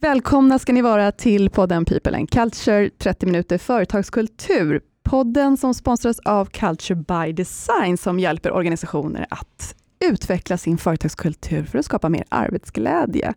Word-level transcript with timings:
Välkomna 0.00 0.58
ska 0.58 0.72
ni 0.72 0.82
vara 0.82 1.12
till 1.12 1.50
podden 1.50 1.84
People 1.84 2.16
and 2.16 2.30
Culture, 2.30 2.90
30 2.98 3.26
minuter 3.26 3.58
företagskultur. 3.58 4.80
Podden 5.02 5.56
som 5.56 5.74
sponsras 5.74 6.18
av 6.18 6.44
Culture 6.44 6.94
by 6.94 7.32
Design 7.32 7.98
som 7.98 8.20
hjälper 8.20 8.52
organisationer 8.52 9.26
att 9.30 9.74
utveckla 10.04 10.56
sin 10.56 10.78
företagskultur 10.78 11.64
för 11.64 11.78
att 11.78 11.84
skapa 11.84 12.08
mer 12.08 12.24
arbetsglädje. 12.28 13.34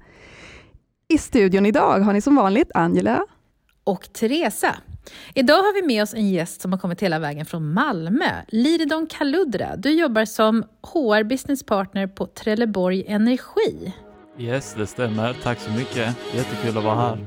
I 1.08 1.18
studion 1.18 1.66
idag 1.66 2.00
har 2.00 2.14
ni 2.14 2.22
som 2.22 2.36
vanligt 2.36 2.72
Angela 2.74 3.26
och 3.84 4.14
Teresa. 4.14 4.76
Idag 5.34 5.56
har 5.58 5.82
vi 5.82 5.88
med 5.88 6.04
oss 6.04 6.14
en 6.14 6.30
gäst 6.30 6.62
som 6.62 6.72
har 6.72 6.80
kommit 6.80 7.02
hela 7.02 7.20
vägen 7.20 7.46
från 7.46 7.74
Malmö. 7.74 8.32
Liridon 8.48 9.08
Kaludra, 9.08 9.76
du 9.76 9.92
jobbar 9.92 10.26
som 10.26 10.64
HR 10.82 11.24
Business 11.24 11.64
Partner 11.64 12.08
på 12.08 12.26
Trelleborg 12.26 13.04
Energi. 13.08 13.94
Yes, 14.42 14.74
det 14.78 14.88
stämmer. 14.88 15.36
Tack 15.44 15.60
så 15.60 15.72
mycket. 15.72 16.16
Jättekul 16.34 16.78
att 16.78 16.84
vara 16.84 16.96
här. 16.96 17.18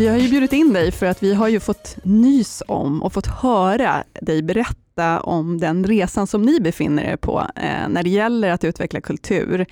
Vi 0.00 0.08
har 0.08 0.16
ju 0.16 0.28
bjudit 0.28 0.52
in 0.52 0.72
dig 0.72 0.92
för 0.92 1.06
att 1.06 1.22
vi 1.22 1.34
har 1.34 1.48
ju 1.48 1.60
fått 1.60 1.96
nys 2.02 2.62
om 2.68 3.02
och 3.02 3.12
fått 3.12 3.26
höra 3.26 4.04
dig 4.20 4.42
berätta 4.42 5.20
om 5.20 5.58
den 5.58 5.84
resan 5.84 6.26
som 6.26 6.42
ni 6.42 6.60
befinner 6.60 7.02
er 7.02 7.16
på 7.16 7.46
eh, 7.56 7.88
när 7.88 8.02
det 8.02 8.10
gäller 8.10 8.50
att 8.50 8.64
utveckla 8.64 9.00
kultur. 9.00 9.66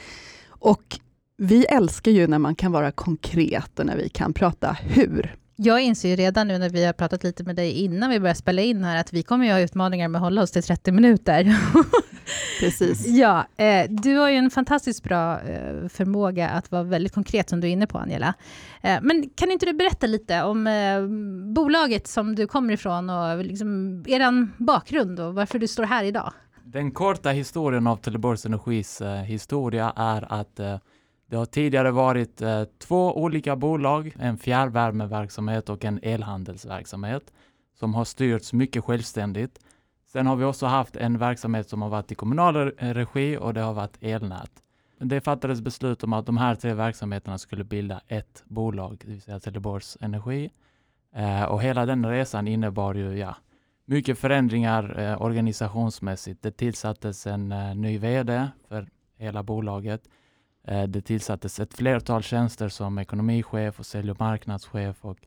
Och 0.49 0.99
vi 1.37 1.65
älskar 1.65 2.11
ju 2.11 2.27
när 2.27 2.39
man 2.39 2.55
kan 2.55 2.73
vara 2.73 2.91
konkret 2.91 3.79
och 3.79 3.87
när 3.87 3.97
vi 3.97 4.09
kan 4.09 4.33
prata 4.33 4.73
hur. 4.73 5.37
Jag 5.61 5.83
inser 5.83 6.09
ju 6.09 6.17
redan 6.17 6.49
nu 6.49 6.59
när 6.59 6.71
vi 6.71 6.85
har 6.85 6.93
pratat 6.93 7.25
lite 7.25 7.45
med 7.45 7.57
dig 7.57 7.73
innan 7.73 8.11
vi 8.11 8.21
börjar 8.21 8.35
spela 8.35 8.63
in 8.63 8.85
här, 8.85 9.01
att 9.01 9.13
vi 9.13 9.23
kommer 9.23 9.47
ju 9.47 9.53
ha 9.53 9.61
utmaningar 9.61 10.09
med 10.09 10.19
att 10.19 10.23
hålla 10.23 10.43
oss 10.43 10.51
till 10.51 10.63
30 10.63 10.93
minuter. 10.93 11.57
Precis. 12.61 13.07
ja, 13.07 13.47
eh, 13.57 13.91
du 13.91 14.17
har 14.17 14.29
ju 14.29 14.37
en 14.37 14.51
fantastiskt 14.51 15.03
bra 15.03 15.41
eh, 15.41 15.89
förmåga 15.89 16.49
att 16.49 16.71
vara 16.71 16.83
väldigt 16.83 17.15
konkret, 17.15 17.49
som 17.49 17.61
du 17.61 17.69
är 17.69 17.73
inne 17.73 17.87
på, 17.87 17.99
Angela. 17.99 18.35
Eh, 18.83 18.99
men 19.03 19.31
kan 19.35 19.51
inte 19.51 19.67
du 19.67 19.73
berätta 19.73 20.07
lite 20.07 20.43
om 20.43 20.67
eh, 20.67 21.07
bolaget 21.55 22.07
som 22.07 22.35
du 22.35 22.47
kommer 22.47 22.75
ifrån 22.75 23.11
och 23.11 23.45
liksom 23.45 24.05
er 24.09 24.49
bakgrund 24.65 25.21
och 25.21 25.35
varför 25.35 25.59
du 25.59 25.69
står 25.69 25.85
här 25.85 26.05
idag? 26.05 26.33
Den 26.65 26.91
korta 26.91 27.31
historien 27.31 27.87
av 27.87 27.97
Trelleborgs 27.97 28.47
Energis 28.47 29.01
eh, 29.01 29.23
historia 29.23 29.93
är 29.97 30.33
att 30.33 30.61
eh, 30.61 30.77
det 31.31 31.37
har 31.37 31.47
tidigare 31.47 31.91
varit 31.91 32.43
eh, 32.43 32.65
två 32.79 33.23
olika 33.23 33.57
bolag, 33.57 34.15
en 34.19 34.39
fjärrvärmeverksamhet 34.39 35.69
och 35.69 35.85
en 35.85 36.01
elhandelsverksamhet 36.03 37.33
som 37.79 37.95
har 37.95 38.05
styrts 38.05 38.53
mycket 38.53 38.85
självständigt. 38.85 39.59
Sen 40.13 40.27
har 40.27 40.37
vi 40.37 40.45
också 40.45 40.67
haft 40.67 40.97
en 40.97 41.19
verksamhet 41.19 41.69
som 41.69 41.83
har 41.83 41.89
varit 41.89 42.13
i 42.13 42.15
kommunal 42.15 42.57
regi 42.79 43.37
och 43.37 43.55
det 43.55 43.61
har 43.61 43.75
varit 43.75 43.99
elnät. 44.01 44.51
Det 44.99 45.21
fattades 45.21 45.61
beslut 45.61 46.05
om 46.05 46.13
att 46.13 46.27
de 46.27 46.37
här 46.37 46.55
tre 46.55 46.75
verksamheterna 46.75 47.39
skulle 47.39 47.65
bilda 47.65 48.01
ett 48.07 48.43
bolag, 48.47 48.97
det 49.01 49.09
vill 49.09 49.23
säga 49.23 49.41
Trelleborgs 49.41 49.99
Energi. 50.01 50.51
Eh, 51.15 51.45
och 51.45 51.63
hela 51.63 51.87
den 51.87 52.07
resan 52.07 52.49
innebar 52.49 52.95
ju 52.95 53.19
ja, 53.19 53.37
mycket 53.85 54.19
förändringar 54.19 54.99
eh, 55.01 55.23
organisationsmässigt. 55.23 56.43
Det 56.43 56.51
tillsattes 56.51 57.27
en 57.27 57.53
eh, 57.53 57.75
ny 57.75 57.99
VD 57.99 58.49
för 58.69 58.89
hela 59.17 59.43
bolaget. 59.43 60.09
Eh, 60.69 60.83
det 60.83 61.01
tillsattes 61.01 61.61
ett 61.61 61.75
flertal 61.75 62.23
tjänster 62.23 62.69
som 62.69 62.99
ekonomichef 62.99 63.79
och 63.79 63.87
sälj 63.87 64.11
och 64.11 64.21
marknadschef 64.21 65.05
och 65.05 65.19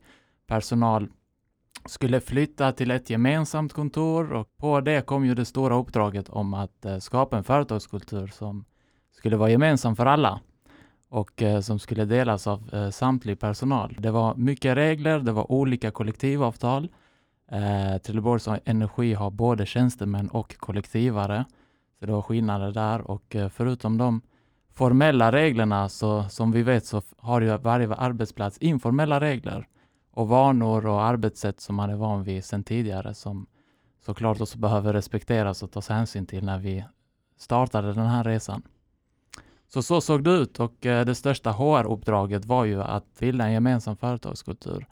personal 0.46 1.08
skulle 1.86 2.20
flytta 2.20 2.72
till 2.72 2.90
ett 2.90 3.10
gemensamt 3.10 3.72
kontor 3.72 4.32
och 4.32 4.56
på 4.56 4.80
det 4.80 5.06
kom 5.06 5.26
ju 5.26 5.34
det 5.34 5.44
stora 5.44 5.76
uppdraget 5.76 6.28
om 6.28 6.54
att 6.54 6.84
eh, 6.84 6.98
skapa 6.98 7.36
en 7.36 7.44
företagskultur 7.44 8.26
som 8.26 8.64
skulle 9.12 9.36
vara 9.36 9.50
gemensam 9.50 9.96
för 9.96 10.06
alla 10.06 10.40
och 11.08 11.42
eh, 11.42 11.60
som 11.60 11.78
skulle 11.78 12.04
delas 12.04 12.46
av 12.46 12.90
samtlig 12.90 13.40
personal. 13.40 13.96
Det 13.98 14.10
var 14.10 14.34
mycket 14.34 14.76
regler, 14.76 15.18
det 15.18 15.32
var 15.32 15.52
olika 15.52 15.90
kollektivavtal. 15.90 16.88
Trelleborgs 18.02 18.48
Energi 18.64 19.14
har 19.14 19.30
både 19.30 19.66
tjänstemän 19.66 20.28
och 20.28 20.56
kollektivare, 20.56 21.44
så 21.98 22.06
det 22.06 22.12
var 22.12 22.22
skillnader 22.22 22.72
där 22.72 23.00
och 23.00 23.36
förutom 23.50 23.98
de 23.98 24.20
formella 24.74 25.32
reglerna 25.32 25.88
så 25.88 26.28
som 26.28 26.52
vi 26.52 26.62
vet 26.62 26.86
så 26.86 27.02
har 27.18 27.40
ju 27.40 27.56
varje 27.56 27.94
arbetsplats 27.94 28.58
informella 28.58 29.20
regler 29.20 29.68
och 30.10 30.28
vanor 30.28 30.86
och 30.86 31.02
arbetssätt 31.02 31.60
som 31.60 31.76
man 31.76 31.90
är 31.90 31.96
van 31.96 32.24
vid 32.24 32.44
sedan 32.44 32.64
tidigare 32.64 33.14
som 33.14 33.46
såklart 34.04 34.40
också 34.40 34.58
behöver 34.58 34.92
respekteras 34.92 35.62
och 35.62 35.70
tas 35.70 35.88
hänsyn 35.88 36.26
till 36.26 36.44
när 36.44 36.58
vi 36.58 36.84
startade 37.36 37.92
den 37.92 38.06
här 38.06 38.24
resan. 38.24 38.62
Så 39.68 39.82
så 39.82 40.00
såg 40.00 40.24
det 40.24 40.30
ut 40.30 40.60
och 40.60 40.86
eh, 40.86 41.04
det 41.04 41.14
största 41.14 41.50
HR-uppdraget 41.50 42.44
var 42.44 42.64
ju 42.64 42.82
att 42.82 43.18
bilda 43.18 43.44
en 43.44 43.52
gemensam 43.52 43.96
företagskultur. 43.96 44.86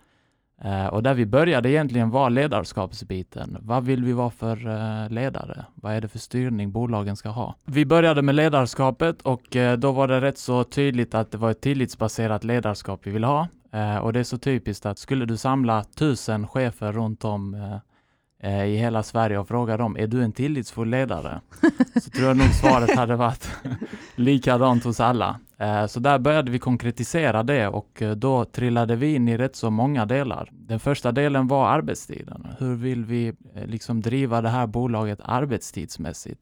Eh, 0.64 0.86
och 0.86 1.02
där 1.02 1.14
vi 1.14 1.26
började 1.26 1.70
egentligen 1.70 2.10
var 2.10 2.30
ledarskapsbiten. 2.30 3.56
Vad 3.60 3.84
vill 3.84 4.04
vi 4.04 4.12
vara 4.12 4.30
för 4.30 4.68
eh, 4.68 5.10
ledare? 5.10 5.64
Vad 5.74 5.92
är 5.92 6.00
det 6.00 6.08
för 6.08 6.18
styrning 6.18 6.72
bolagen 6.72 7.16
ska 7.16 7.28
ha? 7.28 7.54
Vi 7.64 7.86
började 7.86 8.22
med 8.22 8.34
ledarskapet 8.34 9.22
och 9.22 9.56
då 9.78 9.92
var 9.92 10.08
det 10.08 10.20
rätt 10.20 10.38
så 10.38 10.64
tydligt 10.64 11.14
att 11.14 11.30
det 11.30 11.38
var 11.38 11.50
ett 11.50 11.60
tillitsbaserat 11.60 12.44
ledarskap 12.44 13.00
vi 13.02 13.10
vill 13.10 13.24
ha. 13.24 13.48
Eh, 13.72 13.96
och 13.96 14.12
det 14.12 14.20
är 14.20 14.24
så 14.24 14.38
typiskt 14.38 14.86
att 14.86 14.98
skulle 14.98 15.26
du 15.26 15.36
samla 15.36 15.84
tusen 15.84 16.48
chefer 16.48 16.92
runt 16.92 17.24
om 17.24 17.54
eh, 17.54 18.50
eh, 18.50 18.64
i 18.64 18.76
hela 18.76 19.02
Sverige 19.02 19.38
och 19.38 19.48
fråga 19.48 19.76
dem, 19.76 19.96
är 19.96 20.06
du 20.06 20.22
en 20.22 20.32
tillitsfull 20.32 20.88
ledare? 20.88 21.40
Så 22.02 22.10
tror 22.10 22.28
jag 22.28 22.36
nog 22.36 22.54
svaret 22.54 22.96
hade 22.96 23.16
varit 23.16 23.50
likadant 24.14 24.84
hos 24.84 25.00
alla. 25.00 25.40
Eh, 25.60 25.86
så 25.86 26.00
där 26.00 26.18
började 26.18 26.50
vi 26.50 26.58
konkretisera 26.58 27.42
det 27.42 27.68
och 27.68 28.02
eh, 28.02 28.10
då 28.10 28.44
trillade 28.44 28.96
vi 28.96 29.14
in 29.14 29.28
i 29.28 29.36
rätt 29.36 29.56
så 29.56 29.70
många 29.70 30.06
delar. 30.06 30.48
Den 30.52 30.80
första 30.80 31.12
delen 31.12 31.46
var 31.46 31.68
arbetstiden. 31.68 32.46
Hur 32.58 32.74
vill 32.74 33.04
vi 33.04 33.28
eh, 33.54 33.66
liksom 33.66 34.00
driva 34.00 34.40
det 34.40 34.48
här 34.48 34.66
bolaget 34.66 35.20
arbetstidsmässigt? 35.22 36.40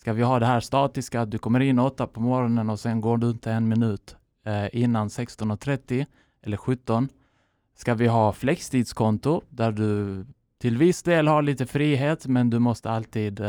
Ska 0.00 0.12
vi 0.12 0.22
ha 0.22 0.38
det 0.38 0.46
här 0.46 0.60
statiska, 0.60 1.20
att 1.20 1.30
du 1.30 1.38
kommer 1.38 1.60
in 1.60 1.78
åtta 1.78 2.06
på 2.06 2.20
morgonen 2.20 2.70
och 2.70 2.80
sen 2.80 3.00
går 3.00 3.18
du 3.18 3.30
inte 3.30 3.52
en 3.52 3.68
minut 3.68 4.16
innan 4.72 5.08
16.30 5.08 6.06
eller 6.42 6.56
17 6.56 7.08
ska 7.74 7.94
vi 7.94 8.06
ha 8.06 8.32
flextidskonto 8.32 9.42
där 9.48 9.72
du 9.72 10.24
till 10.58 10.78
viss 10.78 11.02
del 11.02 11.28
har 11.28 11.42
lite 11.42 11.66
frihet, 11.66 12.26
men 12.26 12.50
du 12.50 12.58
måste 12.58 12.90
alltid 12.90 13.40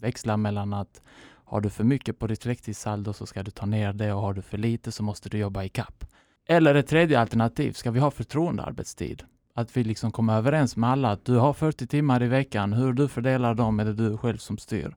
växla 0.00 0.36
mellan 0.36 0.72
att 0.72 1.02
har 1.48 1.60
du 1.60 1.70
för 1.70 1.84
mycket 1.84 2.18
på 2.18 2.26
ditt 2.26 2.42
flextidssaldo 2.42 3.12
så 3.12 3.26
ska 3.26 3.42
du 3.42 3.50
ta 3.50 3.66
ner 3.66 3.92
det 3.92 4.12
och 4.12 4.20
har 4.20 4.34
du 4.34 4.42
för 4.42 4.58
lite 4.58 4.92
så 4.92 5.02
måste 5.02 5.28
du 5.28 5.38
jobba 5.38 5.64
i 5.64 5.68
kapp. 5.68 6.04
Eller 6.48 6.74
ett 6.74 6.86
tredje 6.86 7.20
alternativ, 7.20 7.72
ska 7.72 7.90
vi 7.90 8.00
ha 8.00 8.10
förtroendearbetstid? 8.10 9.22
Att 9.54 9.76
vi 9.76 9.84
liksom 9.84 10.12
kommer 10.12 10.36
överens 10.36 10.76
med 10.76 10.90
alla 10.90 11.10
att 11.10 11.24
du 11.24 11.36
har 11.36 11.52
40 11.52 11.86
timmar 11.86 12.22
i 12.22 12.28
veckan, 12.28 12.72
hur 12.72 12.92
du 12.92 13.08
fördelar 13.08 13.54
dem 13.54 13.80
är 13.80 13.84
det 13.84 13.92
du 13.92 14.16
själv 14.16 14.36
som 14.36 14.58
styr. 14.58 14.96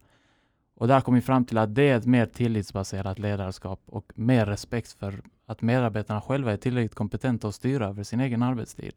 Och 0.76 0.88
där 0.88 1.02
kom 1.02 1.14
vi 1.14 1.22
fram 1.22 1.46
till 1.46 1.58
att 1.58 1.76
det 1.76 1.90
är 1.90 1.98
ett 1.98 2.06
mer 2.06 2.26
tillitsbaserat 2.26 3.20
ledarskap 3.20 3.82
och 3.86 4.12
mer 4.16 4.46
respekt 4.46 4.92
för 4.92 5.22
att 5.46 5.62
medarbetarna 5.62 6.22
själva 6.22 6.52
är 6.52 6.58
tillräckligt 6.58 6.96
kompetenta 6.96 7.48
att 7.48 7.56
styra 7.56 7.88
över 7.88 8.04
sin 8.04 8.20
egen 8.20 8.44
arbetstid. 8.44 8.94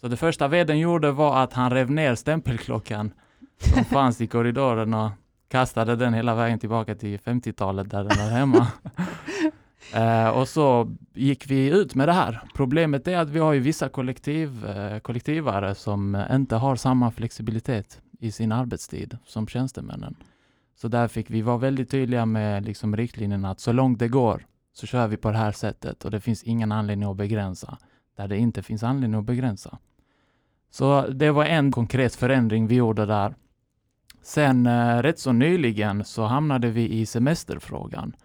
Så 0.00 0.08
det 0.08 0.16
första 0.16 0.48
vdn 0.48 0.78
gjorde 0.78 1.10
var 1.12 1.42
att 1.42 1.52
han 1.52 1.70
rev 1.70 1.90
ner 1.90 2.14
stämpelklockan 2.14 3.12
som 3.58 3.84
fanns 3.90 4.20
i 4.20 4.26
korridoren 4.26 4.94
och 4.94 5.10
kastade 5.52 5.96
den 5.96 6.14
hela 6.14 6.34
vägen 6.34 6.58
tillbaka 6.58 6.94
till 6.94 7.18
50-talet 7.18 7.90
där 7.90 8.04
den 8.04 8.18
var 8.18 8.30
hemma. 8.30 8.66
eh, 9.94 10.28
och 10.28 10.48
så 10.48 10.96
gick 11.14 11.50
vi 11.50 11.70
ut 11.70 11.94
med 11.94 12.08
det 12.08 12.12
här. 12.12 12.40
Problemet 12.54 13.08
är 13.08 13.18
att 13.18 13.30
vi 13.30 13.38
har 13.38 13.52
ju 13.52 13.60
vissa 13.60 13.88
kollektiv, 13.88 14.66
eh, 14.66 14.98
kollektivare 14.98 15.74
som 15.74 16.24
inte 16.30 16.56
har 16.56 16.76
samma 16.76 17.10
flexibilitet 17.10 18.00
i 18.20 18.32
sin 18.32 18.52
arbetstid 18.52 19.18
som 19.24 19.46
tjänstemännen. 19.46 20.14
Så 20.76 20.88
där 20.88 21.08
fick 21.08 21.30
vi 21.30 21.42
vara 21.42 21.58
väldigt 21.58 21.90
tydliga 21.90 22.26
med 22.26 22.64
liksom 22.64 22.96
riktlinjerna 22.96 23.50
att 23.50 23.60
så 23.60 23.72
långt 23.72 23.98
det 23.98 24.08
går 24.08 24.46
så 24.74 24.86
kör 24.86 25.08
vi 25.08 25.16
på 25.16 25.30
det 25.30 25.38
här 25.38 25.52
sättet 25.52 26.04
och 26.04 26.10
det 26.10 26.20
finns 26.20 26.42
ingen 26.42 26.72
anledning 26.72 27.10
att 27.10 27.16
begränsa 27.16 27.78
där 28.16 28.28
det 28.28 28.38
inte 28.38 28.62
finns 28.62 28.82
anledning 28.82 29.20
att 29.20 29.26
begränsa. 29.26 29.78
Så 30.70 31.06
det 31.06 31.30
var 31.30 31.44
en 31.44 31.72
konkret 31.72 32.14
förändring 32.14 32.66
vi 32.66 32.74
gjorde 32.74 33.06
där. 33.06 33.34
Sen 34.22 34.66
eh, 34.66 35.02
rätt 35.02 35.18
så 35.18 35.32
nyligen 35.32 36.04
så 36.04 36.24
hamnade 36.24 36.70
vi 36.70 36.88
i 36.88 37.06
semesterfrågan. 37.06 38.16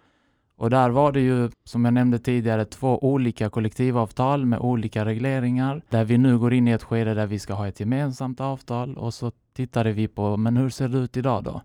Och 0.57 0.69
där 0.69 0.89
var 0.89 1.11
det 1.11 1.19
ju, 1.19 1.49
som 1.63 1.85
jag 1.85 1.93
nämnde 1.93 2.19
tidigare, 2.19 2.65
två 2.65 2.99
olika 3.03 3.49
kollektivavtal 3.49 4.45
med 4.45 4.59
olika 4.59 5.05
regleringar, 5.05 5.81
där 5.89 6.03
vi 6.03 6.17
nu 6.17 6.37
går 6.37 6.53
in 6.53 6.67
i 6.67 6.71
ett 6.71 6.83
skede 6.83 7.13
där 7.13 7.27
vi 7.27 7.39
ska 7.39 7.53
ha 7.53 7.67
ett 7.67 7.79
gemensamt 7.79 8.41
avtal 8.41 8.97
och 8.97 9.13
så 9.13 9.31
tittade 9.53 9.91
vi 9.91 10.07
på, 10.07 10.37
men 10.37 10.57
hur 10.57 10.69
ser 10.69 10.87
det 10.87 10.97
ut 10.97 11.17
idag 11.17 11.43
då? 11.43 11.61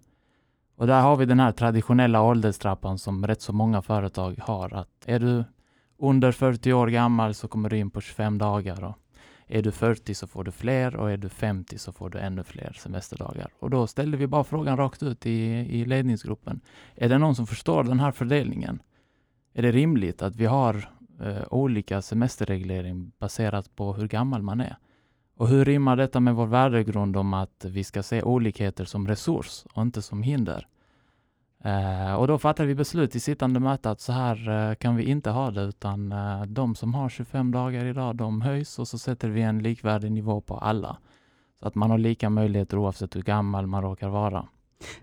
Och 0.76 0.86
där 0.86 1.00
har 1.00 1.16
vi 1.16 1.24
den 1.26 1.40
här 1.40 1.52
traditionella 1.52 2.22
ålderstrappan 2.22 2.98
som 2.98 3.26
rätt 3.26 3.42
så 3.42 3.52
många 3.52 3.82
företag 3.82 4.38
har. 4.42 4.74
Att 4.74 4.88
är 5.06 5.20
du 5.20 5.44
under 5.98 6.32
40 6.32 6.72
år 6.72 6.86
gammal 6.86 7.34
så 7.34 7.48
kommer 7.48 7.70
du 7.70 7.78
in 7.78 7.90
på 7.90 8.00
25 8.00 8.38
dagar. 8.38 8.84
Och 8.84 8.96
är 9.52 9.62
du 9.62 9.70
40 9.70 10.14
så 10.14 10.26
får 10.26 10.44
du 10.44 10.50
fler 10.50 10.96
och 10.96 11.10
är 11.10 11.16
du 11.16 11.28
50 11.28 11.78
så 11.78 11.92
får 11.92 12.10
du 12.10 12.18
ännu 12.18 12.44
fler 12.44 12.72
semesterdagar. 12.72 13.50
Och 13.58 13.70
då 13.70 13.86
ställde 13.86 14.16
vi 14.16 14.26
bara 14.26 14.44
frågan 14.44 14.76
rakt 14.76 15.02
ut 15.02 15.26
i, 15.26 15.30
i 15.70 15.84
ledningsgruppen. 15.84 16.60
Är 16.94 17.08
det 17.08 17.18
någon 17.18 17.34
som 17.34 17.46
förstår 17.46 17.84
den 17.84 18.00
här 18.00 18.12
fördelningen? 18.12 18.82
Är 19.54 19.62
det 19.62 19.72
rimligt 19.72 20.22
att 20.22 20.36
vi 20.36 20.46
har 20.46 20.90
eh, 21.20 21.42
olika 21.50 22.02
semesterreglering 22.02 23.12
baserat 23.18 23.76
på 23.76 23.92
hur 23.92 24.08
gammal 24.08 24.42
man 24.42 24.60
är? 24.60 24.76
Och 25.36 25.48
hur 25.48 25.64
rimmar 25.64 25.96
detta 25.96 26.20
med 26.20 26.34
vår 26.34 26.46
värdegrund 26.46 27.16
om 27.16 27.34
att 27.34 27.64
vi 27.64 27.84
ska 27.84 28.02
se 28.02 28.22
olikheter 28.22 28.84
som 28.84 29.08
resurs 29.08 29.64
och 29.74 29.82
inte 29.82 30.02
som 30.02 30.22
hinder? 30.22 30.66
Eh, 31.64 32.14
och 32.14 32.26
då 32.26 32.38
fattade 32.38 32.66
vi 32.66 32.74
beslut 32.74 33.16
i 33.16 33.20
sittande 33.20 33.60
möte 33.60 33.90
att 33.90 34.00
så 34.00 34.12
här 34.12 34.48
eh, 34.48 34.74
kan 34.74 34.96
vi 34.96 35.04
inte 35.04 35.30
ha 35.30 35.50
det, 35.50 35.62
utan 35.62 36.12
eh, 36.12 36.42
de 36.42 36.74
som 36.74 36.94
har 36.94 37.08
25 37.08 37.52
dagar 37.52 37.84
idag, 37.84 38.16
de 38.16 38.42
höjs 38.42 38.78
och 38.78 38.88
så 38.88 38.98
sätter 38.98 39.28
vi 39.28 39.42
en 39.42 39.62
likvärdig 39.62 40.12
nivå 40.12 40.40
på 40.40 40.56
alla. 40.56 40.96
Så 41.60 41.68
att 41.68 41.74
man 41.74 41.90
har 41.90 41.98
lika 41.98 42.30
möjligheter 42.30 42.78
oavsett 42.78 43.16
hur 43.16 43.22
gammal 43.22 43.66
man 43.66 43.82
råkar 43.82 44.08
vara. 44.08 44.48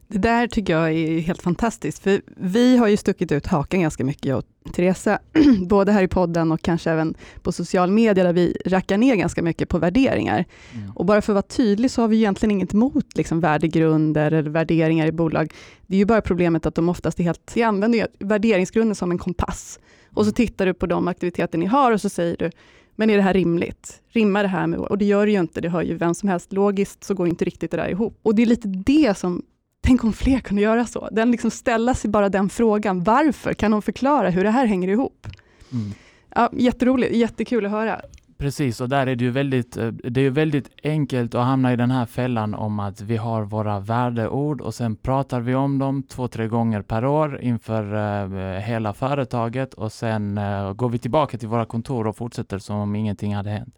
Det 0.07 0.17
där 0.17 0.47
tycker 0.47 0.73
jag 0.73 0.91
är 0.91 1.19
helt 1.19 1.41
fantastiskt, 1.41 2.03
för 2.03 2.21
vi 2.25 2.77
har 2.77 2.87
ju 2.87 2.97
stuckit 2.97 3.31
ut 3.31 3.47
hakan 3.47 3.81
ganska 3.81 4.03
mycket, 4.03 4.25
jag 4.25 4.37
och 4.37 4.73
Teresa, 4.73 5.19
både 5.67 5.91
här 5.91 6.03
i 6.03 6.07
podden 6.07 6.51
och 6.51 6.61
kanske 6.61 6.91
även 6.91 7.15
på 7.41 7.51
social 7.51 7.91
media, 7.91 8.23
där 8.23 8.33
vi 8.33 8.57
rackar 8.65 8.97
ner 8.97 9.15
ganska 9.15 9.41
mycket 9.41 9.69
på 9.69 9.77
värderingar. 9.77 10.45
Mm. 10.73 10.91
Och 10.95 11.05
bara 11.05 11.21
för 11.21 11.33
att 11.33 11.35
vara 11.35 11.41
tydlig, 11.41 11.91
så 11.91 12.01
har 12.01 12.07
vi 12.07 12.17
egentligen 12.17 12.51
inget 12.51 12.73
emot 12.73 13.17
liksom, 13.17 13.39
värdegrunder 13.39 14.31
eller 14.31 14.49
värderingar 14.49 15.07
i 15.07 15.11
bolag. 15.11 15.53
Det 15.87 15.95
är 15.95 15.99
ju 15.99 16.05
bara 16.05 16.21
problemet 16.21 16.65
att 16.65 16.75
de 16.75 16.89
oftast 16.89 17.19
är 17.19 17.23
helt, 17.23 17.51
jag 17.55 17.67
använder 17.67 18.07
värderingsgrunden 18.19 18.95
som 18.95 19.11
en 19.11 19.17
kompass. 19.17 19.79
Och 20.13 20.25
så 20.25 20.29
mm. 20.29 20.33
tittar 20.33 20.65
du 20.65 20.73
på 20.73 20.85
de 20.85 21.07
aktiviteter 21.07 21.57
ni 21.57 21.65
har 21.65 21.91
och 21.91 22.01
så 22.01 22.09
säger 22.09 22.37
du, 22.37 22.51
men 22.99 23.09
är 23.09 23.17
det 23.17 23.23
här 23.23 23.33
rimligt? 23.33 24.01
Rimmar 24.09 24.43
det 24.43 24.49
här 24.49 24.67
med... 24.67 24.79
Och 24.79 24.97
det 24.97 25.05
gör 25.05 25.25
det 25.25 25.31
ju 25.31 25.39
inte, 25.39 25.61
det 25.61 25.69
hör 25.69 25.81
ju 25.81 25.95
vem 25.95 26.15
som 26.15 26.29
helst. 26.29 26.53
Logiskt 26.53 27.03
så 27.03 27.13
går 27.13 27.27
inte 27.27 27.45
riktigt 27.45 27.71
det 27.71 27.77
där 27.77 27.89
ihop. 27.89 28.19
Och 28.21 28.35
det 28.35 28.41
är 28.41 28.45
lite 28.45 28.67
det 28.67 29.17
som 29.17 29.43
Tänk 29.81 30.03
om 30.03 30.13
fler 30.13 30.39
kunde 30.39 30.61
göra 30.61 30.85
så. 30.85 31.09
Den 31.11 31.31
liksom 31.31 31.51
ställa 31.51 31.93
sig 31.93 32.09
bara 32.09 32.29
den 32.29 32.49
frågan, 32.49 33.03
varför? 33.03 33.53
Kan 33.53 33.71
de 33.71 33.81
förklara 33.81 34.29
hur 34.29 34.43
det 34.43 34.49
här 34.49 34.65
hänger 34.65 34.87
ihop? 34.87 35.27
Mm. 35.71 35.91
Ja, 36.35 36.49
jätteroligt, 36.53 37.15
jättekul 37.15 37.65
att 37.65 37.71
höra. 37.71 38.01
Precis, 38.39 38.81
och 38.81 38.89
där 38.89 39.07
är 39.07 39.15
det 39.15 39.23
ju 39.23 39.31
väldigt, 39.31 39.77
eh, 39.77 39.87
det 39.87 40.21
är 40.21 40.29
väldigt 40.29 40.69
enkelt 40.83 41.35
att 41.35 41.45
hamna 41.45 41.73
i 41.73 41.75
den 41.75 41.91
här 41.91 42.05
fällan 42.05 42.53
om 42.53 42.79
att 42.79 43.01
vi 43.01 43.17
har 43.17 43.43
våra 43.43 43.79
värdeord 43.79 44.61
och 44.61 44.73
sen 44.73 44.95
pratar 44.95 45.39
vi 45.39 45.55
om 45.55 45.79
dem 45.79 46.03
två, 46.03 46.27
tre 46.27 46.47
gånger 46.47 46.81
per 46.81 47.05
år 47.05 47.41
inför 47.41 47.93
uh, 47.93 48.59
hela 48.59 48.93
företaget 48.93 49.73
och 49.73 49.91
sen 49.91 50.37
uh, 50.37 50.73
går 50.73 50.89
vi 50.89 50.97
tillbaka 50.97 51.37
till 51.37 51.47
våra 51.47 51.65
kontor 51.65 52.07
och 52.07 52.17
fortsätter 52.17 52.59
som 52.59 52.77
om 52.77 52.95
ingenting 52.95 53.35
hade 53.35 53.49
hänt. 53.49 53.75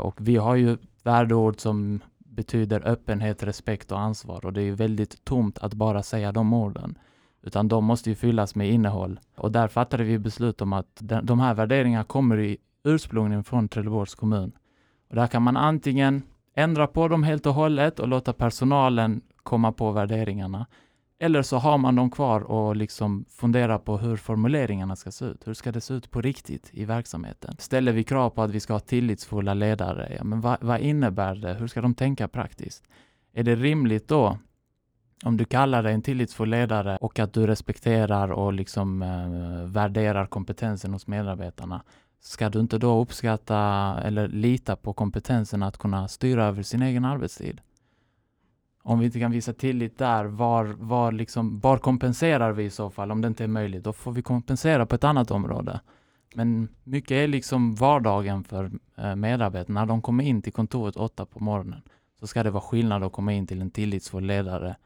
Och 0.00 0.16
vi 0.18 0.36
har 0.36 0.54
ju 0.54 0.76
värdeord 1.02 1.60
som 1.60 2.00
betyder 2.36 2.88
öppenhet, 2.88 3.42
respekt 3.42 3.92
och 3.92 4.00
ansvar 4.00 4.46
och 4.46 4.52
det 4.52 4.62
är 4.62 4.72
väldigt 4.72 5.24
tomt 5.24 5.58
att 5.58 5.74
bara 5.74 6.02
säga 6.02 6.32
de 6.32 6.52
orden. 6.52 6.98
Utan 7.42 7.68
de 7.68 7.84
måste 7.84 8.10
ju 8.10 8.16
fyllas 8.16 8.54
med 8.54 8.70
innehåll. 8.70 9.20
Och 9.36 9.52
där 9.52 9.68
fattade 9.68 10.04
vi 10.04 10.18
beslut 10.18 10.60
om 10.60 10.72
att 10.72 11.02
de 11.22 11.40
här 11.40 11.54
värderingarna 11.54 12.04
kommer 12.04 12.38
i 12.38 12.58
ursprungligen 12.84 13.44
från 13.44 13.68
Trelleborgs 13.68 14.14
kommun. 14.14 14.52
Och 15.08 15.16
där 15.16 15.26
kan 15.26 15.42
man 15.42 15.56
antingen 15.56 16.22
ändra 16.54 16.86
på 16.86 17.08
dem 17.08 17.22
helt 17.22 17.46
och 17.46 17.54
hållet 17.54 18.00
och 18.00 18.08
låta 18.08 18.32
personalen 18.32 19.20
komma 19.42 19.72
på 19.72 19.92
värderingarna. 19.92 20.66
Eller 21.18 21.42
så 21.42 21.56
har 21.56 21.78
man 21.78 21.94
dem 21.94 22.10
kvar 22.10 22.40
och 22.40 22.76
liksom 22.76 23.24
funderar 23.28 23.78
på 23.78 23.98
hur 23.98 24.16
formuleringarna 24.16 24.96
ska 24.96 25.10
se 25.10 25.24
ut. 25.24 25.46
Hur 25.46 25.54
ska 25.54 25.72
det 25.72 25.80
se 25.80 25.94
ut 25.94 26.10
på 26.10 26.20
riktigt 26.20 26.70
i 26.72 26.84
verksamheten? 26.84 27.56
Ställer 27.58 27.92
vi 27.92 28.04
krav 28.04 28.30
på 28.30 28.42
att 28.42 28.50
vi 28.50 28.60
ska 28.60 28.72
ha 28.72 28.80
tillitsfulla 28.80 29.54
ledare? 29.54 30.14
Ja, 30.18 30.24
men 30.24 30.40
vad, 30.40 30.56
vad 30.60 30.80
innebär 30.80 31.34
det? 31.34 31.54
Hur 31.54 31.66
ska 31.66 31.80
de 31.80 31.94
tänka 31.94 32.28
praktiskt? 32.28 32.84
Är 33.32 33.42
det 33.42 33.56
rimligt 33.56 34.08
då 34.08 34.38
om 35.24 35.36
du 35.36 35.44
kallar 35.44 35.82
dig 35.82 35.94
en 35.94 36.02
tillitsfull 36.02 36.48
ledare 36.48 36.96
och 37.00 37.18
att 37.18 37.32
du 37.32 37.46
respekterar 37.46 38.32
och 38.32 38.52
liksom 38.52 39.02
eh, 39.02 39.72
värderar 39.72 40.26
kompetensen 40.26 40.92
hos 40.92 41.06
medarbetarna, 41.06 41.82
ska 42.20 42.48
du 42.48 42.60
inte 42.60 42.78
då 42.78 43.00
uppskatta 43.00 43.56
eller 44.04 44.28
lita 44.28 44.76
på 44.76 44.92
kompetensen 44.92 45.62
att 45.62 45.78
kunna 45.78 46.08
styra 46.08 46.44
över 46.44 46.62
sin 46.62 46.82
egen 46.82 47.04
arbetstid? 47.04 47.60
Om 48.86 48.98
vi 48.98 49.06
inte 49.06 49.20
kan 49.20 49.30
visa 49.30 49.52
tillit 49.52 49.98
där, 49.98 50.24
var, 50.24 50.64
var, 50.64 51.12
liksom, 51.12 51.60
var 51.60 51.78
kompenserar 51.78 52.52
vi 52.52 52.64
i 52.64 52.70
så 52.70 52.90
fall 52.90 53.10
om 53.10 53.20
det 53.20 53.28
inte 53.28 53.44
är 53.44 53.48
möjligt? 53.48 53.84
Då 53.84 53.92
får 53.92 54.12
vi 54.12 54.22
kompensera 54.22 54.86
på 54.86 54.94
ett 54.94 55.04
annat 55.04 55.30
område. 55.30 55.80
Men 56.34 56.68
mycket 56.84 57.10
är 57.10 57.28
liksom 57.28 57.74
vardagen 57.74 58.44
för 58.44 58.70
eh, 58.96 59.16
medarbetarna. 59.16 59.80
När 59.80 59.86
de 59.86 60.02
kommer 60.02 60.24
in 60.24 60.42
till 60.42 60.52
kontoret 60.52 60.96
åtta 60.96 61.26
på 61.26 61.44
morgonen 61.44 61.82
så 62.20 62.26
ska 62.26 62.42
det 62.42 62.50
vara 62.50 62.60
skillnad 62.60 63.02
att 63.02 63.12
komma 63.12 63.32
in 63.32 63.46
till 63.46 63.60
en 63.60 63.70
tillitsfull 63.70 64.24
ledare 64.24 64.76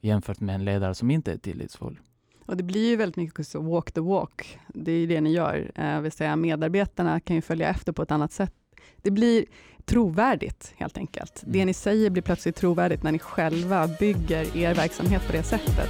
jämfört 0.00 0.40
med 0.40 0.54
en 0.54 0.64
ledare 0.64 0.94
som 0.94 1.10
inte 1.10 1.32
är 1.32 1.38
tillitsfull. 1.38 2.00
Och 2.46 2.56
det 2.56 2.62
blir 2.62 2.88
ju 2.90 2.96
väldigt 2.96 3.16
mycket 3.16 3.46
så 3.46 3.60
walk 3.60 3.92
the 3.92 4.00
walk. 4.00 4.58
Det 4.68 4.92
är 4.92 4.98
ju 4.98 5.06
det 5.06 5.20
ni 5.20 5.32
gör. 5.32 5.72
Eh, 5.74 6.00
vill 6.00 6.12
säga 6.12 6.36
medarbetarna 6.36 7.20
kan 7.20 7.36
ju 7.36 7.42
följa 7.42 7.68
efter 7.68 7.92
på 7.92 8.02
ett 8.02 8.10
annat 8.10 8.32
sätt. 8.32 8.54
Det 8.96 9.10
blir, 9.10 9.44
trovärdigt 9.90 10.72
helt 10.76 10.98
enkelt. 10.98 11.42
Det 11.46 11.58
mm. 11.58 11.66
ni 11.66 11.74
säger 11.74 12.10
blir 12.10 12.22
plötsligt 12.22 12.56
trovärdigt 12.56 13.02
när 13.02 13.12
ni 13.12 13.18
själva 13.18 13.88
bygger 13.88 14.56
er 14.56 14.74
verksamhet 14.74 15.26
på 15.26 15.32
det 15.32 15.42
sättet. 15.42 15.88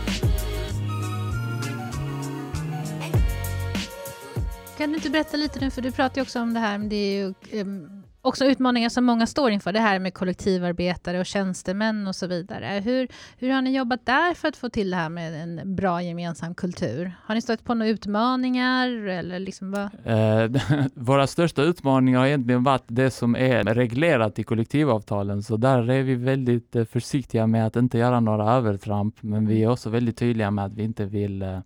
Kan 4.78 4.90
du 4.90 4.96
inte 4.96 5.10
berätta 5.10 5.36
lite 5.36 5.60
nu, 5.60 5.70
för 5.70 5.82
du 5.82 5.92
pratar 5.92 6.16
ju 6.16 6.22
också 6.22 6.40
om 6.40 6.54
det 6.54 6.60
här, 6.60 6.78
det 6.78 6.96
är 6.96 7.12
ju 7.12 7.60
um, 7.60 7.99
också 8.22 8.44
utmaningar 8.44 8.88
som 8.88 9.04
många 9.04 9.26
står 9.26 9.50
inför, 9.50 9.72
det 9.72 9.80
här 9.80 9.98
med 9.98 10.14
kollektivarbetare 10.14 11.20
och 11.20 11.26
tjänstemän 11.26 12.06
och 12.06 12.16
så 12.16 12.26
vidare. 12.26 12.80
Hur, 12.84 13.08
hur 13.38 13.50
har 13.50 13.62
ni 13.62 13.76
jobbat 13.76 14.06
där 14.06 14.34
för 14.34 14.48
att 14.48 14.56
få 14.56 14.68
till 14.68 14.90
det 14.90 14.96
här 14.96 15.08
med 15.08 15.42
en 15.42 15.74
bra 15.76 16.02
gemensam 16.02 16.54
kultur? 16.54 17.12
Har 17.22 17.34
ni 17.34 17.40
stött 17.40 17.64
på 17.64 17.74
några 17.74 17.90
utmaningar? 17.90 18.88
Eller 18.88 19.38
liksom 19.38 19.70
vad? 19.70 19.90
Eh, 20.04 20.62
våra 20.94 21.26
största 21.26 21.62
utmaningar 21.62 22.18
har 22.18 22.26
egentligen 22.26 22.64
varit 22.64 22.84
det 22.86 23.10
som 23.10 23.36
är 23.36 23.64
reglerat 23.64 24.38
i 24.38 24.42
kollektivavtalen, 24.42 25.42
så 25.42 25.56
där 25.56 25.90
är 25.90 26.02
vi 26.02 26.14
väldigt 26.14 26.76
eh, 26.76 26.84
försiktiga 26.84 27.46
med 27.46 27.66
att 27.66 27.76
inte 27.76 27.98
göra 27.98 28.20
några 28.20 28.52
övertramp, 28.52 29.14
men 29.20 29.46
vi 29.46 29.62
är 29.62 29.70
också 29.70 29.90
väldigt 29.90 30.16
tydliga 30.16 30.50
med 30.50 30.64
att 30.64 30.72
vi 30.72 30.82
inte 30.82 31.04
vill 31.04 31.42
eh, 31.42 31.58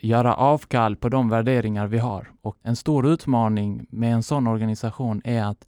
göra 0.00 0.34
avkall 0.34 0.96
på 0.96 1.08
de 1.08 1.28
värderingar 1.28 1.86
vi 1.86 1.98
har. 1.98 2.30
Och 2.42 2.56
en 2.62 2.76
stor 2.76 3.06
utmaning 3.06 3.86
med 3.90 4.14
en 4.14 4.22
sån 4.22 4.46
organisation 4.46 5.20
är 5.24 5.44
att 5.44 5.66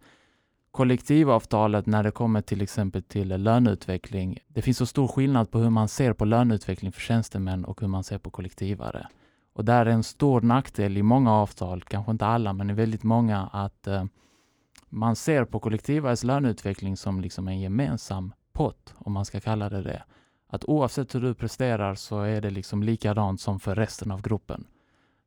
kollektivavtalet 0.74 1.86
när 1.86 2.02
det 2.02 2.10
kommer 2.10 2.40
till 2.40 2.62
exempel 2.62 3.02
till 3.02 3.28
löneutveckling. 3.28 4.38
Det 4.48 4.62
finns 4.62 4.78
så 4.78 4.86
stor 4.86 5.08
skillnad 5.08 5.50
på 5.50 5.58
hur 5.58 5.70
man 5.70 5.88
ser 5.88 6.12
på 6.12 6.24
löneutveckling 6.24 6.92
för 6.92 7.00
tjänstemän 7.00 7.64
och 7.64 7.80
hur 7.80 7.88
man 7.88 8.04
ser 8.04 8.18
på 8.18 8.30
kollektivare. 8.30 9.06
Och 9.52 9.64
där 9.64 9.86
är 9.86 9.90
en 9.90 10.02
stor 10.02 10.40
nackdel 10.40 10.96
i 10.96 11.02
många 11.02 11.32
avtal, 11.32 11.82
kanske 11.82 12.12
inte 12.12 12.26
alla, 12.26 12.52
men 12.52 12.70
i 12.70 12.72
väldigt 12.72 13.02
många, 13.02 13.48
att 13.52 13.86
eh, 13.86 14.04
man 14.88 15.16
ser 15.16 15.44
på 15.44 15.60
kollektivares 15.60 16.24
löneutveckling 16.24 16.96
som 16.96 17.20
liksom 17.20 17.48
en 17.48 17.60
gemensam 17.60 18.32
pott, 18.52 18.94
om 18.98 19.12
man 19.12 19.24
ska 19.24 19.40
kalla 19.40 19.68
det 19.68 19.82
det. 19.82 20.02
Att 20.48 20.64
oavsett 20.64 21.14
hur 21.14 21.20
du 21.20 21.34
presterar 21.34 21.94
så 21.94 22.20
är 22.20 22.40
det 22.40 22.50
liksom 22.50 22.82
likadant 22.82 23.40
som 23.40 23.60
för 23.60 23.74
resten 23.74 24.10
av 24.10 24.22
gruppen. 24.22 24.66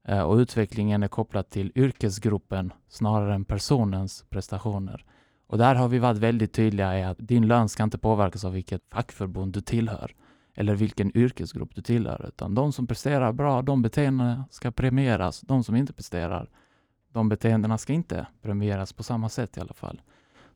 Eh, 0.08 0.22
och 0.22 0.36
utvecklingen 0.36 1.04
är 1.04 1.08
kopplad 1.08 1.50
till 1.50 1.72
yrkesgruppen 1.76 2.74
snarare 2.88 3.36
än 3.36 3.46
personens 3.46 4.26
prestationer. 4.30 5.06
Och 5.48 5.58
där 5.58 5.76
har 5.76 5.88
vi 5.88 6.00
varit 6.00 6.18
väldigt 6.18 6.54
tydliga 6.54 7.00
i 7.00 7.04
att 7.04 7.18
din 7.20 7.48
lön 7.48 7.70
ska 7.70 7.84
inte 7.84 7.98
påverkas 7.98 8.46
av 8.46 8.54
vilket 8.54 8.82
fackförbund 8.92 9.54
du 9.54 9.62
tillhör 9.62 10.16
eller 10.56 10.76
vilken 10.76 11.18
yrkesgrupp 11.18 11.76
du 11.76 11.82
tillhör, 11.82 12.26
utan 12.28 12.56
de 12.56 12.74
som 12.74 12.88
presterar 12.88 13.32
bra, 13.32 13.62
de 13.62 13.82
beteendena 13.82 14.46
ska 14.52 14.72
premieras. 14.72 15.42
De 15.42 15.64
som 15.64 15.76
inte 15.76 15.94
presterar, 15.94 16.50
de 17.14 17.30
beteendena 17.30 17.78
ska 17.78 17.94
inte 17.94 18.28
premieras 18.42 18.94
på 18.94 19.04
samma 19.04 19.30
sätt 19.30 19.58
i 19.58 19.60
alla 19.60 19.74
fall. 19.74 20.02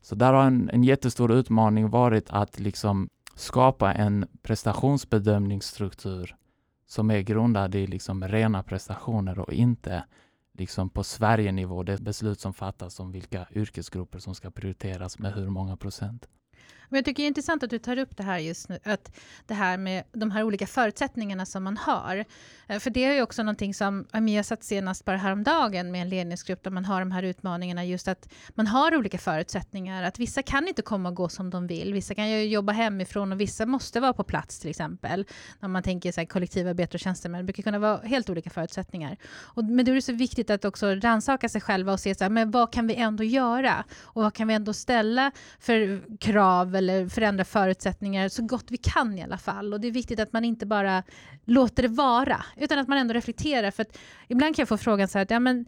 Så 0.00 0.14
där 0.14 0.32
har 0.32 0.44
en, 0.44 0.70
en 0.72 0.84
jättestor 0.84 1.32
utmaning 1.32 1.90
varit 1.90 2.30
att 2.30 2.60
liksom 2.60 3.08
skapa 3.34 3.92
en 3.92 4.26
prestationsbedömningsstruktur 4.42 6.36
som 6.86 7.10
är 7.10 7.20
grundad 7.20 7.74
i 7.74 7.86
liksom 7.86 8.24
rena 8.28 8.62
prestationer 8.62 9.38
och 9.38 9.52
inte 9.52 10.04
liksom 10.52 10.90
på 10.90 11.04
Sverigenivå, 11.04 11.82
det 11.82 12.00
beslut 12.00 12.40
som 12.40 12.54
fattas 12.54 13.00
om 13.00 13.12
vilka 13.12 13.46
yrkesgrupper 13.50 14.18
som 14.18 14.34
ska 14.34 14.50
prioriteras 14.50 15.18
med 15.18 15.32
hur 15.34 15.48
många 15.48 15.76
procent. 15.76 16.28
Men 16.92 16.98
jag 16.98 17.04
tycker 17.04 17.22
det 17.22 17.26
är 17.26 17.28
intressant 17.28 17.62
att 17.62 17.70
du 17.70 17.78
tar 17.78 17.98
upp 17.98 18.16
det 18.16 18.22
här 18.22 18.38
just 18.38 18.68
nu, 18.68 18.78
att 18.84 19.12
det 19.46 19.54
här 19.54 19.78
med 19.78 20.04
de 20.12 20.30
här 20.30 20.42
olika 20.42 20.66
förutsättningarna 20.66 21.46
som 21.46 21.64
man 21.64 21.76
har. 21.76 22.24
Eh, 22.66 22.78
för 22.78 22.90
det 22.90 23.04
är 23.04 23.14
ju 23.14 23.22
också 23.22 23.42
någonting 23.42 23.74
som, 23.74 24.06
jag 24.12 24.44
satt 24.44 24.64
senast 24.64 25.04
bara 25.04 25.16
häromdagen 25.16 25.90
med 25.90 26.02
en 26.02 26.08
ledningsgrupp 26.08 26.62
där 26.62 26.70
man 26.70 26.84
har 26.84 27.00
de 27.00 27.10
här 27.10 27.22
utmaningarna, 27.22 27.84
just 27.84 28.08
att 28.08 28.32
man 28.54 28.66
har 28.66 28.96
olika 28.96 29.18
förutsättningar. 29.18 30.02
Att 30.02 30.18
vissa 30.18 30.42
kan 30.42 30.68
inte 30.68 30.82
komma 30.82 31.08
och 31.08 31.14
gå 31.14 31.28
som 31.28 31.50
de 31.50 31.66
vill, 31.66 31.94
vissa 31.94 32.14
kan 32.14 32.30
ju 32.30 32.44
jobba 32.44 32.72
hemifrån 32.72 33.32
och 33.32 33.40
vissa 33.40 33.66
måste 33.66 34.00
vara 34.00 34.12
på 34.12 34.24
plats 34.24 34.58
till 34.58 34.70
exempel. 34.70 35.24
När 35.60 35.68
man 35.68 35.82
tänker 35.82 36.12
så 36.12 36.20
här, 36.20 36.26
kollektivarbete 36.26 36.96
och 36.96 37.00
tjänstemän, 37.00 37.38
det 37.38 37.44
brukar 37.44 37.62
kunna 37.62 37.78
vara 37.78 37.96
helt 37.96 38.30
olika 38.30 38.50
förutsättningar. 38.50 39.16
Och, 39.34 39.64
men 39.64 39.84
då 39.84 39.90
är 39.92 39.94
det 39.94 40.02
så 40.02 40.12
viktigt 40.12 40.50
att 40.50 40.64
också 40.64 40.94
rannsaka 40.94 41.48
sig 41.48 41.60
själva 41.60 41.92
och 41.92 42.00
se 42.00 42.14
så 42.14 42.24
här, 42.24 42.30
men 42.30 42.50
vad 42.50 42.72
kan 42.72 42.86
vi 42.86 42.94
ändå 42.94 43.24
göra? 43.24 43.84
Och 44.02 44.22
vad 44.22 44.34
kan 44.34 44.48
vi 44.48 44.54
ändå 44.54 44.72
ställa 44.72 45.30
för 45.58 46.02
krav 46.18 46.81
eller 46.82 47.08
förändra 47.08 47.44
förutsättningar 47.44 48.28
så 48.28 48.42
gott 48.42 48.66
vi 48.68 48.76
kan 48.76 49.18
i 49.18 49.22
alla 49.22 49.38
fall. 49.38 49.72
Och 49.72 49.80
det 49.80 49.88
är 49.88 49.92
viktigt 49.92 50.20
att 50.20 50.32
man 50.32 50.44
inte 50.44 50.66
bara 50.66 51.02
låter 51.44 51.82
det 51.82 51.88
vara, 51.88 52.44
utan 52.56 52.78
att 52.78 52.88
man 52.88 52.98
ändå 52.98 53.14
reflekterar. 53.14 53.70
För 53.70 53.82
att 53.82 53.98
ibland 54.28 54.56
kan 54.56 54.62
jag 54.62 54.68
få 54.68 54.76
frågan 54.76 55.08
så 55.08 55.18
här, 55.18 55.26
ja 55.30 55.40
men 55.40 55.66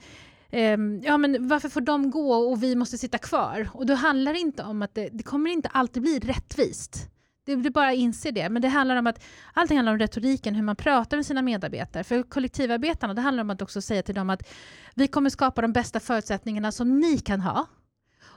ehm, 0.50 1.02
ja, 1.04 1.18
men 1.18 1.48
varför 1.48 1.68
får 1.68 1.80
de 1.80 2.10
gå 2.10 2.34
och 2.34 2.62
vi 2.62 2.76
måste 2.76 2.98
sitta 2.98 3.18
kvar? 3.18 3.68
Och 3.72 3.86
då 3.86 3.94
handlar 3.94 4.32
det 4.32 4.38
inte 4.38 4.62
om 4.62 4.82
att 4.82 4.94
det, 4.94 5.08
det 5.12 5.22
kommer 5.22 5.50
inte 5.50 5.68
alltid 5.68 6.02
bli 6.02 6.18
rättvist. 6.18 7.10
Det, 7.46 7.56
det 7.56 7.70
bara 7.70 7.92
inser 7.92 8.32
det. 8.32 8.48
Men 8.48 8.62
det 8.62 8.68
handlar 8.68 8.96
om 8.96 9.06
att 9.06 9.24
allting 9.52 9.76
handlar 9.76 9.92
om 9.92 9.98
retoriken, 9.98 10.54
hur 10.54 10.62
man 10.62 10.76
pratar 10.76 11.16
med 11.16 11.26
sina 11.26 11.42
medarbetare. 11.42 12.04
För 12.04 12.22
kollektivarbetarna, 12.22 13.14
det 13.14 13.20
handlar 13.20 13.44
om 13.44 13.50
att 13.50 13.62
också 13.62 13.82
säga 13.82 14.02
till 14.02 14.14
dem 14.14 14.30
att 14.30 14.48
vi 14.94 15.06
kommer 15.08 15.30
skapa 15.30 15.62
de 15.62 15.72
bästa 15.72 16.00
förutsättningarna 16.00 16.72
som 16.72 16.98
ni 16.98 17.18
kan 17.18 17.40
ha. 17.40 17.66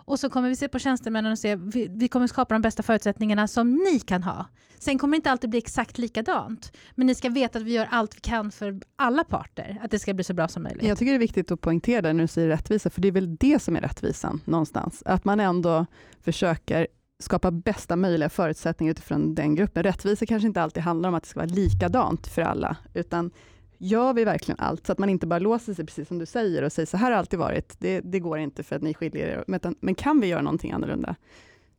Och 0.07 0.19
så 0.19 0.29
kommer 0.29 0.49
vi 0.49 0.55
se 0.55 0.67
på 0.67 0.79
tjänstemännen 0.79 1.31
och 1.31 1.39
se, 1.39 1.55
vi, 1.55 1.87
vi 1.91 2.07
kommer 2.07 2.27
skapa 2.27 2.55
de 2.55 2.61
bästa 2.61 2.83
förutsättningarna 2.83 3.47
som 3.47 3.73
ni 3.73 3.99
kan 3.99 4.23
ha. 4.23 4.45
Sen 4.79 4.97
kommer 4.97 5.11
det 5.11 5.15
inte 5.15 5.31
alltid 5.31 5.49
bli 5.49 5.59
exakt 5.59 5.97
likadant. 5.97 6.71
Men 6.95 7.07
ni 7.07 7.15
ska 7.15 7.29
veta 7.29 7.59
att 7.59 7.65
vi 7.65 7.73
gör 7.73 7.87
allt 7.91 8.15
vi 8.15 8.19
kan 8.19 8.51
för 8.51 8.79
alla 8.95 9.23
parter, 9.23 9.77
att 9.83 9.91
det 9.91 9.99
ska 9.99 10.13
bli 10.13 10.23
så 10.23 10.33
bra 10.33 10.47
som 10.47 10.63
möjligt. 10.63 10.87
Jag 10.87 10.97
tycker 10.97 11.11
det 11.11 11.17
är 11.17 11.19
viktigt 11.19 11.51
att 11.51 11.61
poängtera 11.61 12.01
det 12.01 12.13
när 12.13 12.23
du 12.23 12.27
säger 12.27 12.47
rättvisa, 12.47 12.89
för 12.89 13.01
det 13.01 13.07
är 13.07 13.11
väl 13.11 13.35
det 13.35 13.61
som 13.61 13.75
är 13.75 13.81
rättvisan 13.81 14.41
någonstans. 14.45 15.03
Att 15.05 15.25
man 15.25 15.39
ändå 15.39 15.85
försöker 16.21 16.87
skapa 17.19 17.51
bästa 17.51 17.95
möjliga 17.95 18.29
förutsättningar 18.29 18.91
utifrån 18.91 19.35
den 19.35 19.55
gruppen. 19.55 19.83
Rättvisa 19.83 20.25
kanske 20.25 20.47
inte 20.47 20.61
alltid 20.61 20.83
handlar 20.83 21.09
om 21.09 21.15
att 21.15 21.23
det 21.23 21.29
ska 21.29 21.39
vara 21.39 21.49
likadant 21.49 22.27
för 22.27 22.41
alla, 22.41 22.77
utan 22.93 23.31
gör 23.77 24.13
vi 24.13 24.23
verkligen 24.23 24.59
allt, 24.59 24.85
så 24.85 24.91
att 24.91 24.97
man 24.97 25.09
inte 25.09 25.27
bara 25.27 25.39
låser 25.39 25.73
sig, 25.73 25.85
precis 25.85 26.07
som 26.07 26.19
du 26.19 26.25
säger, 26.25 26.63
och 26.63 26.71
säger 26.71 26.87
så 26.87 26.97
här 26.97 27.03
har 27.03 27.11
det 27.11 27.17
alltid 27.17 27.39
varit, 27.39 27.75
det, 27.79 28.01
det 28.01 28.19
går 28.19 28.37
inte 28.37 28.63
för 28.63 28.75
att 28.75 28.81
ni 28.81 28.93
skiljer 28.93 29.27
er, 29.27 29.43
men, 29.47 29.75
men 29.79 29.95
kan 29.95 30.21
vi 30.21 30.27
göra 30.27 30.41
någonting 30.41 30.71
annorlunda? 30.71 31.15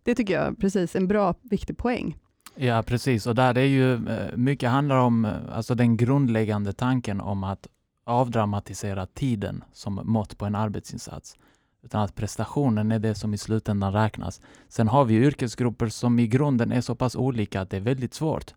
Det 0.02 0.14
tycker 0.14 0.34
jag 0.34 0.58
precis 0.58 0.96
en 0.96 1.08
bra, 1.08 1.34
viktig 1.42 1.78
poäng. 1.78 2.16
Ja, 2.54 2.82
precis. 2.82 3.26
Och 3.26 3.34
där 3.34 3.54
det 3.54 3.60
är 3.60 3.66
ju 3.66 3.94
eh, 3.94 4.36
mycket 4.36 4.70
handlar 4.70 4.96
om 4.96 5.24
eh, 5.24 5.32
alltså 5.52 5.74
den 5.74 5.96
grundläggande 5.96 6.72
tanken 6.72 7.20
om 7.20 7.44
att 7.44 7.68
avdramatisera 8.04 9.06
tiden 9.06 9.64
som 9.72 10.00
mått 10.04 10.38
på 10.38 10.46
en 10.46 10.54
arbetsinsats. 10.54 11.36
Utan 11.82 12.02
att 12.02 12.14
prestationen 12.14 12.92
är 12.92 12.98
det 12.98 13.14
som 13.14 13.34
i 13.34 13.38
slutändan 13.38 13.92
räknas. 13.92 14.40
Sen 14.68 14.88
har 14.88 15.04
vi 15.04 15.14
yrkesgrupper 15.14 15.88
som 15.88 16.18
i 16.18 16.26
grunden 16.26 16.72
är 16.72 16.80
så 16.80 16.94
pass 16.94 17.16
olika 17.16 17.60
att 17.60 17.70
det 17.70 17.76
är 17.76 17.80
väldigt 17.80 18.14
svårt 18.14 18.54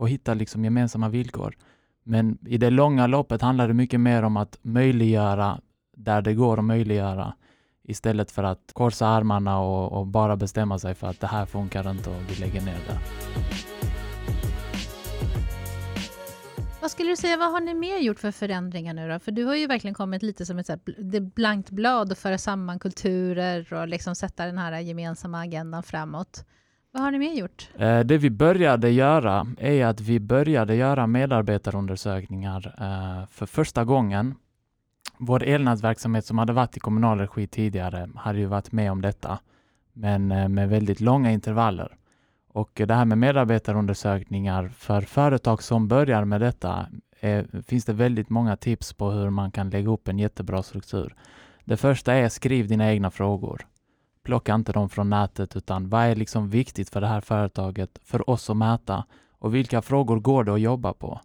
att 0.00 0.08
hitta 0.08 0.34
liksom 0.34 0.64
gemensamma 0.64 1.08
villkor. 1.08 1.56
Men 2.04 2.38
i 2.46 2.58
det 2.58 2.70
långa 2.70 3.06
loppet 3.06 3.42
handlar 3.42 3.68
det 3.68 3.74
mycket 3.74 4.00
mer 4.00 4.22
om 4.22 4.36
att 4.36 4.58
möjliggöra 4.62 5.60
där 5.96 6.22
det 6.22 6.34
går 6.34 6.58
att 6.58 6.64
möjliggöra 6.64 7.34
istället 7.82 8.30
för 8.30 8.42
att 8.42 8.70
korsa 8.72 9.06
armarna 9.06 9.58
och, 9.58 9.92
och, 9.92 10.06
bara 10.06 10.36
bestämma 10.36 10.78
sig 10.78 10.94
för 10.94 11.06
att 11.06 11.20
det 11.20 11.26
här 11.26 11.46
funkar 11.46 11.90
inte 11.90 12.10
och 12.10 12.16
vi 12.28 12.34
lägger 12.34 12.60
ner 12.60 12.78
det. 12.88 12.98
Vad 16.80 16.90
skulle 16.90 17.10
du 17.10 17.16
säga, 17.16 17.36
vad 17.36 17.52
har 17.52 17.60
ni 17.60 17.74
mer 17.74 17.98
gjort 17.98 18.18
för 18.18 18.30
förändringar 18.30 18.94
nu 18.94 19.08
då? 19.08 19.18
För 19.18 19.32
du 19.32 19.44
har 19.44 19.54
ju 19.54 19.66
verkligen 19.66 19.94
kommit 19.94 20.22
lite 20.22 20.46
som 20.46 20.58
ett 20.58 20.66
så 20.66 20.72
här, 20.72 21.20
blankt 21.20 21.70
blad 21.70 22.12
och 22.12 22.18
föra 22.18 22.38
samman 22.38 22.78
kulturer 22.78 23.72
och 23.72 23.88
liksom 23.88 24.14
sätta 24.14 24.46
den 24.46 24.58
här 24.58 24.80
gemensamma 24.80 25.40
agendan 25.40 25.82
framåt. 25.82 26.44
Vad 26.94 27.02
har 27.02 27.10
ni 27.10 27.18
mer 27.18 27.32
gjort? 27.32 27.68
Eh, 27.78 28.00
det 28.00 28.18
vi 28.18 28.30
började 28.30 28.90
göra 28.90 29.46
är 29.58 29.86
att 29.86 30.00
vi 30.00 30.20
började 30.20 30.74
göra 30.74 31.06
medarbetarundersökningar 31.06 32.74
eh, 32.78 33.26
för 33.26 33.46
första 33.46 33.84
gången. 33.84 34.34
Vår 35.18 35.42
elnätsverksamhet 35.42 36.26
som 36.26 36.38
hade 36.38 36.52
varit 36.52 36.76
i 36.76 36.80
kommunal 36.80 37.18
regi 37.18 37.46
tidigare 37.46 38.08
hade 38.16 38.38
ju 38.38 38.46
varit 38.46 38.72
med 38.72 38.92
om 38.92 39.00
detta, 39.00 39.38
men 39.92 40.32
eh, 40.32 40.48
med 40.48 40.68
väldigt 40.68 41.00
långa 41.00 41.30
intervaller. 41.30 41.96
Och 42.48 42.70
det 42.86 42.94
här 42.94 43.04
med 43.04 43.18
medarbetarundersökningar 43.18 44.68
för 44.68 45.00
företag 45.00 45.62
som 45.62 45.88
börjar 45.88 46.24
med 46.24 46.40
detta 46.40 46.86
är, 47.20 47.62
finns 47.62 47.84
det 47.84 47.92
väldigt 47.92 48.30
många 48.30 48.56
tips 48.56 48.92
på 48.92 49.10
hur 49.10 49.30
man 49.30 49.50
kan 49.50 49.70
lägga 49.70 49.90
upp 49.90 50.08
en 50.08 50.18
jättebra 50.18 50.62
struktur. 50.62 51.14
Det 51.64 51.76
första 51.76 52.14
är 52.14 52.28
skriv 52.28 52.68
dina 52.68 52.92
egna 52.92 53.10
frågor 53.10 53.66
plocka 54.24 54.54
inte 54.54 54.72
dem 54.72 54.88
från 54.88 55.10
nätet, 55.10 55.56
utan 55.56 55.88
vad 55.88 56.04
är 56.04 56.16
liksom 56.16 56.48
viktigt 56.48 56.90
för 56.90 57.00
det 57.00 57.06
här 57.06 57.20
företaget, 57.20 57.98
för 58.04 58.30
oss 58.30 58.50
att 58.50 58.56
mäta 58.56 59.04
och 59.44 59.54
vilka 59.54 59.82
frågor 59.82 60.20
går 60.20 60.44
det 60.44 60.54
att 60.54 60.60
jobba 60.60 60.92
på? 60.92 61.20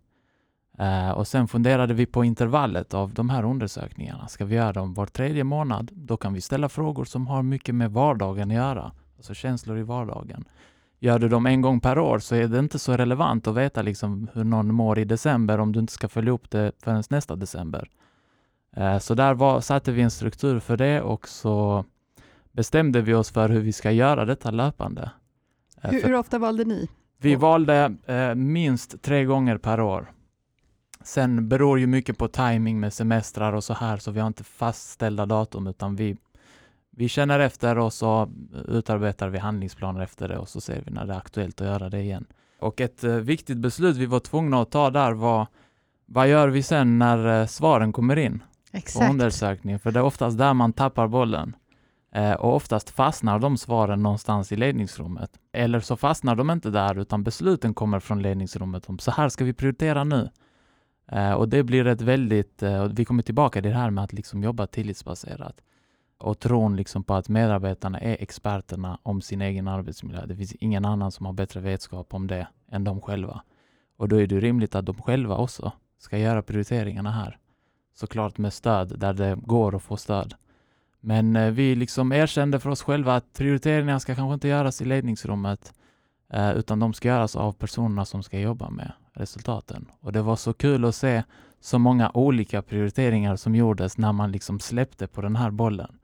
Uh, 0.82 1.12
och 1.12 1.28
sen 1.28 1.48
funderade 1.48 1.94
vi 1.94 2.06
på 2.06 2.24
intervallet 2.24 2.94
av 2.94 3.14
de 3.14 3.30
här 3.30 3.44
undersökningarna. 3.44 4.28
Ska 4.28 4.46
vi 4.46 4.56
göra 4.56 4.74
dem 4.74 4.94
var 4.94 5.06
tredje 5.06 5.44
månad? 5.44 5.92
Då 5.94 6.18
kan 6.18 6.34
vi 6.34 6.42
ställa 6.42 6.70
frågor 6.70 7.06
som 7.06 7.28
har 7.28 7.44
mycket 7.44 7.76
med 7.76 7.92
vardagen 7.92 8.52
att 8.52 8.56
göra, 8.56 8.92
alltså 9.18 9.34
känslor 9.34 9.78
i 9.78 9.84
vardagen. 9.84 10.46
Gör 11.00 11.20
du 11.20 11.30
dem 11.30 11.46
en 11.46 11.62
gång 11.62 11.80
per 11.80 12.00
år 12.00 12.20
så 12.20 12.36
är 12.36 12.48
det 12.48 12.60
inte 12.60 12.80
så 12.80 12.98
relevant 12.98 13.48
att 13.48 13.56
veta 13.56 13.82
liksom 13.82 14.28
hur 14.34 14.44
någon 14.44 14.74
mår 14.74 15.00
i 15.00 15.06
december 15.06 15.60
om 15.60 15.72
du 15.72 15.80
inte 15.80 15.94
ska 15.94 16.08
följa 16.08 16.32
upp 16.32 16.50
det 16.50 16.72
förrän 16.84 17.04
nästa 17.10 17.36
december. 17.36 17.90
Uh, 18.78 18.98
så 18.98 19.14
där 19.14 19.34
var, 19.34 19.62
satte 19.62 19.92
vi 19.92 20.02
en 20.02 20.12
struktur 20.12 20.60
för 20.60 20.78
det 20.78 21.02
och 21.02 21.28
så 21.28 21.86
bestämde 22.60 23.02
vi 23.02 23.14
oss 23.14 23.32
för 23.32 23.50
hur 23.50 23.60
vi 23.60 23.72
ska 23.72 23.92
göra 23.92 24.26
detta 24.26 24.52
löpande. 24.52 25.12
Eh, 25.82 25.92
hur, 25.92 26.04
hur 26.04 26.16
ofta 26.16 26.40
valde 26.40 26.66
ni? 26.66 26.90
Vi 27.18 27.36
valde 27.36 27.96
eh, 28.06 28.36
minst 28.36 29.02
tre 29.02 29.26
gånger 29.26 29.58
per 29.58 29.82
år. 29.82 30.12
Sen 31.04 31.50
beror 31.50 31.80
ju 31.80 31.88
mycket 31.88 32.18
på 32.18 32.28
timing 32.28 32.80
med 32.80 32.94
semestrar 32.94 33.54
och 33.54 33.64
så 33.64 33.74
här, 33.74 33.98
så 33.98 34.12
vi 34.12 34.20
har 34.20 34.28
inte 34.28 34.44
fastställda 34.44 35.26
datum, 35.26 35.68
utan 35.68 35.96
vi, 35.96 36.18
vi 36.92 37.10
känner 37.10 37.40
efter 37.40 37.78
och 37.78 37.94
så 37.94 38.30
utarbetar 38.68 39.30
vi 39.30 39.38
handlingsplaner 39.38 40.02
efter 40.02 40.28
det 40.28 40.38
och 40.38 40.50
så 40.50 40.62
ser 40.62 40.82
vi 40.86 40.92
när 40.92 41.06
det 41.06 41.14
är 41.14 41.18
aktuellt 41.18 41.62
att 41.62 41.68
göra 41.68 41.90
det 41.90 42.00
igen. 42.00 42.26
Och 42.60 42.82
ett 42.82 43.04
eh, 43.04 43.12
viktigt 43.12 43.58
beslut 43.58 43.98
vi 43.98 44.06
var 44.06 44.20
tvungna 44.20 44.62
att 44.62 44.72
ta 44.72 44.90
där 44.90 45.12
var, 45.12 45.48
vad 46.06 46.28
gör 46.28 46.48
vi 46.48 46.64
sen 46.64 47.00
när 47.00 47.42
eh, 47.42 47.48
svaren 47.48 47.94
kommer 47.94 48.16
in? 48.16 48.44
Exakt. 48.72 49.06
På 49.06 49.12
undersökningen, 49.12 49.80
för 49.80 49.92
det 49.92 50.00
är 50.00 50.04
oftast 50.04 50.38
där 50.38 50.54
man 50.54 50.74
tappar 50.74 51.08
bollen. 51.08 51.56
Eh, 52.12 52.34
och 52.34 52.56
oftast 52.56 52.90
fastnar 52.90 53.40
de 53.40 53.58
svaren 53.58 54.04
någonstans 54.04 54.52
i 54.52 54.56
ledningsrummet. 54.56 55.40
Eller 55.52 55.80
så 55.80 55.98
fastnar 55.98 56.36
de 56.36 56.50
inte 56.50 56.70
där, 56.70 57.00
utan 57.00 57.24
besluten 57.24 57.74
kommer 57.74 58.00
från 58.00 58.22
ledningsrummet 58.22 58.90
om 58.90 59.00
så 59.00 59.12
här 59.12 59.30
ska 59.30 59.46
vi 59.46 59.54
prioritera 59.54 60.04
nu. 60.04 60.30
Eh, 61.12 61.32
och 61.32 61.50
det 61.50 61.64
blir 61.64 61.88
ett 61.88 62.02
väldigt, 62.02 62.64
eh, 62.64 62.84
vi 62.84 63.06
kommer 63.06 63.24
tillbaka 63.24 63.62
till 63.62 63.72
det 63.72 63.78
här 63.78 63.90
med 63.90 64.04
att 64.04 64.14
liksom 64.14 64.44
jobba 64.44 64.68
tillitsbaserat 64.68 65.62
och 66.18 66.40
tron 66.40 66.76
liksom 66.76 67.04
på 67.04 67.14
att 67.14 67.30
medarbetarna 67.30 68.00
är 68.00 68.18
experterna 68.20 69.00
om 69.04 69.22
sin 69.22 69.42
egen 69.42 69.68
arbetsmiljö. 69.68 70.26
Det 70.26 70.36
finns 70.36 70.56
ingen 70.56 70.86
annan 70.86 71.12
som 71.12 71.26
har 71.26 71.34
bättre 71.34 71.60
vetskap 71.60 72.14
om 72.14 72.28
det 72.28 72.48
än 72.72 72.84
de 72.84 73.02
själva. 73.02 73.42
Och 73.98 74.10
då 74.10 74.22
är 74.22 74.28
det 74.28 74.40
rimligt 74.40 74.76
att 74.76 74.86
de 74.86 75.02
själva 75.02 75.36
också 75.36 75.72
ska 75.98 76.18
göra 76.18 76.42
prioriteringarna 76.42 77.12
här. 77.12 77.38
Såklart 77.94 78.38
med 78.38 78.54
stöd 78.54 79.00
där 79.00 79.14
det 79.14 79.38
går 79.46 79.76
att 79.76 79.84
få 79.84 79.98
stöd. 79.98 80.34
Men 81.00 81.36
eh, 81.36 81.52
vi 81.52 81.76
liksom 81.76 82.12
erkände 82.12 82.60
för 82.60 82.70
oss 82.70 82.84
själva 82.84 83.16
att 83.16 83.34
prioriteringarna 83.34 84.00
ska 84.00 84.16
kanske 84.16 84.34
inte 84.34 84.48
göras 84.48 84.82
i 84.82 84.86
ledningsrummet, 84.86 85.74
eh, 86.34 86.52
utan 86.52 86.80
de 86.80 86.94
ska 86.94 87.08
göras 87.08 87.36
av 87.36 87.52
personerna 87.52 88.06
som 88.06 88.24
ska 88.24 88.40
jobba 88.40 88.70
med 88.70 88.92
resultaten. 89.14 89.86
Och 90.00 90.12
det 90.12 90.22
var 90.22 90.36
så 90.36 90.54
kul 90.54 90.86
att 90.86 90.96
se 90.96 91.24
så 91.60 91.80
många 91.80 92.12
olika 92.14 92.62
prioriteringar 92.62 93.36
som 93.36 93.56
gjordes 93.56 93.98
när 93.98 94.14
man 94.14 94.32
liksom 94.32 94.60
släppte 94.60 95.08
på 95.08 95.22
den 95.22 95.36
här 95.36 95.52
bollen 95.52 96.00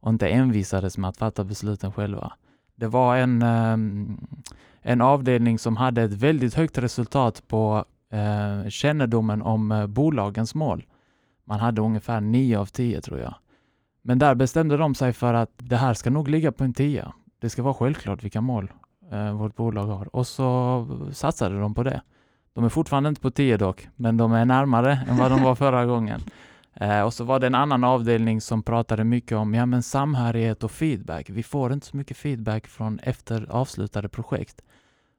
och 0.00 0.10
inte 0.10 0.28
envisades 0.28 0.98
med 0.98 1.10
att 1.10 1.16
fatta 1.16 1.44
besluten 1.44 1.92
själva. 1.92 2.32
Det 2.74 2.86
var 2.86 3.16
en, 3.16 3.42
ehm, 3.42 4.26
en 4.82 5.00
avdelning 5.00 5.58
som 5.58 5.76
hade 5.76 6.02
ett 6.02 6.12
väldigt 6.12 6.54
högt 6.54 6.78
resultat 6.78 7.42
på 7.48 7.84
eh, 8.10 8.68
kännedomen 8.68 9.42
om 9.42 9.72
eh, 9.72 9.86
bolagens 9.86 10.54
mål. 10.54 10.86
Man 11.44 11.60
hade 11.60 11.80
ungefär 11.80 12.20
9 12.20 12.58
av 12.58 12.66
10 12.66 13.00
tror 13.00 13.18
jag. 13.18 13.34
Men 14.08 14.18
där 14.18 14.34
bestämde 14.34 14.76
de 14.76 14.94
sig 14.94 15.12
för 15.12 15.34
att 15.34 15.50
det 15.56 15.76
här 15.76 15.94
ska 15.94 16.10
nog 16.10 16.28
ligga 16.28 16.52
på 16.52 16.64
en 16.64 16.74
tia. 16.74 17.12
Det 17.38 17.50
ska 17.50 17.62
vara 17.62 17.74
självklart 17.74 18.24
vilka 18.24 18.40
mål 18.40 18.72
eh, 19.12 19.32
vårt 19.32 19.56
bolag 19.56 19.86
har. 19.86 20.16
Och 20.16 20.26
så 20.26 20.86
satsade 21.12 21.60
de 21.60 21.74
på 21.74 21.82
det. 21.82 22.02
De 22.54 22.64
är 22.64 22.68
fortfarande 22.68 23.08
inte 23.08 23.20
på 23.20 23.30
10 23.30 23.56
dock, 23.56 23.88
men 23.96 24.16
de 24.16 24.32
är 24.32 24.44
närmare 24.44 25.00
än 25.08 25.16
vad 25.16 25.30
de 25.30 25.42
var 25.42 25.54
förra 25.64 25.86
gången. 25.86 26.20
Eh, 26.74 27.02
och 27.02 27.14
så 27.14 27.24
var 27.24 27.40
det 27.40 27.46
en 27.46 27.54
annan 27.54 27.84
avdelning 27.84 28.40
som 28.40 28.62
pratade 28.62 29.04
mycket 29.04 29.38
om 29.38 29.54
ja, 29.54 29.66
men 29.66 29.82
samhörighet 29.82 30.64
och 30.64 30.70
feedback. 30.70 31.30
Vi 31.30 31.42
får 31.42 31.72
inte 31.72 31.86
så 31.86 31.96
mycket 31.96 32.16
feedback 32.16 32.66
från 32.66 32.98
efter 32.98 33.46
avslutade 33.50 34.08
projekt. 34.08 34.62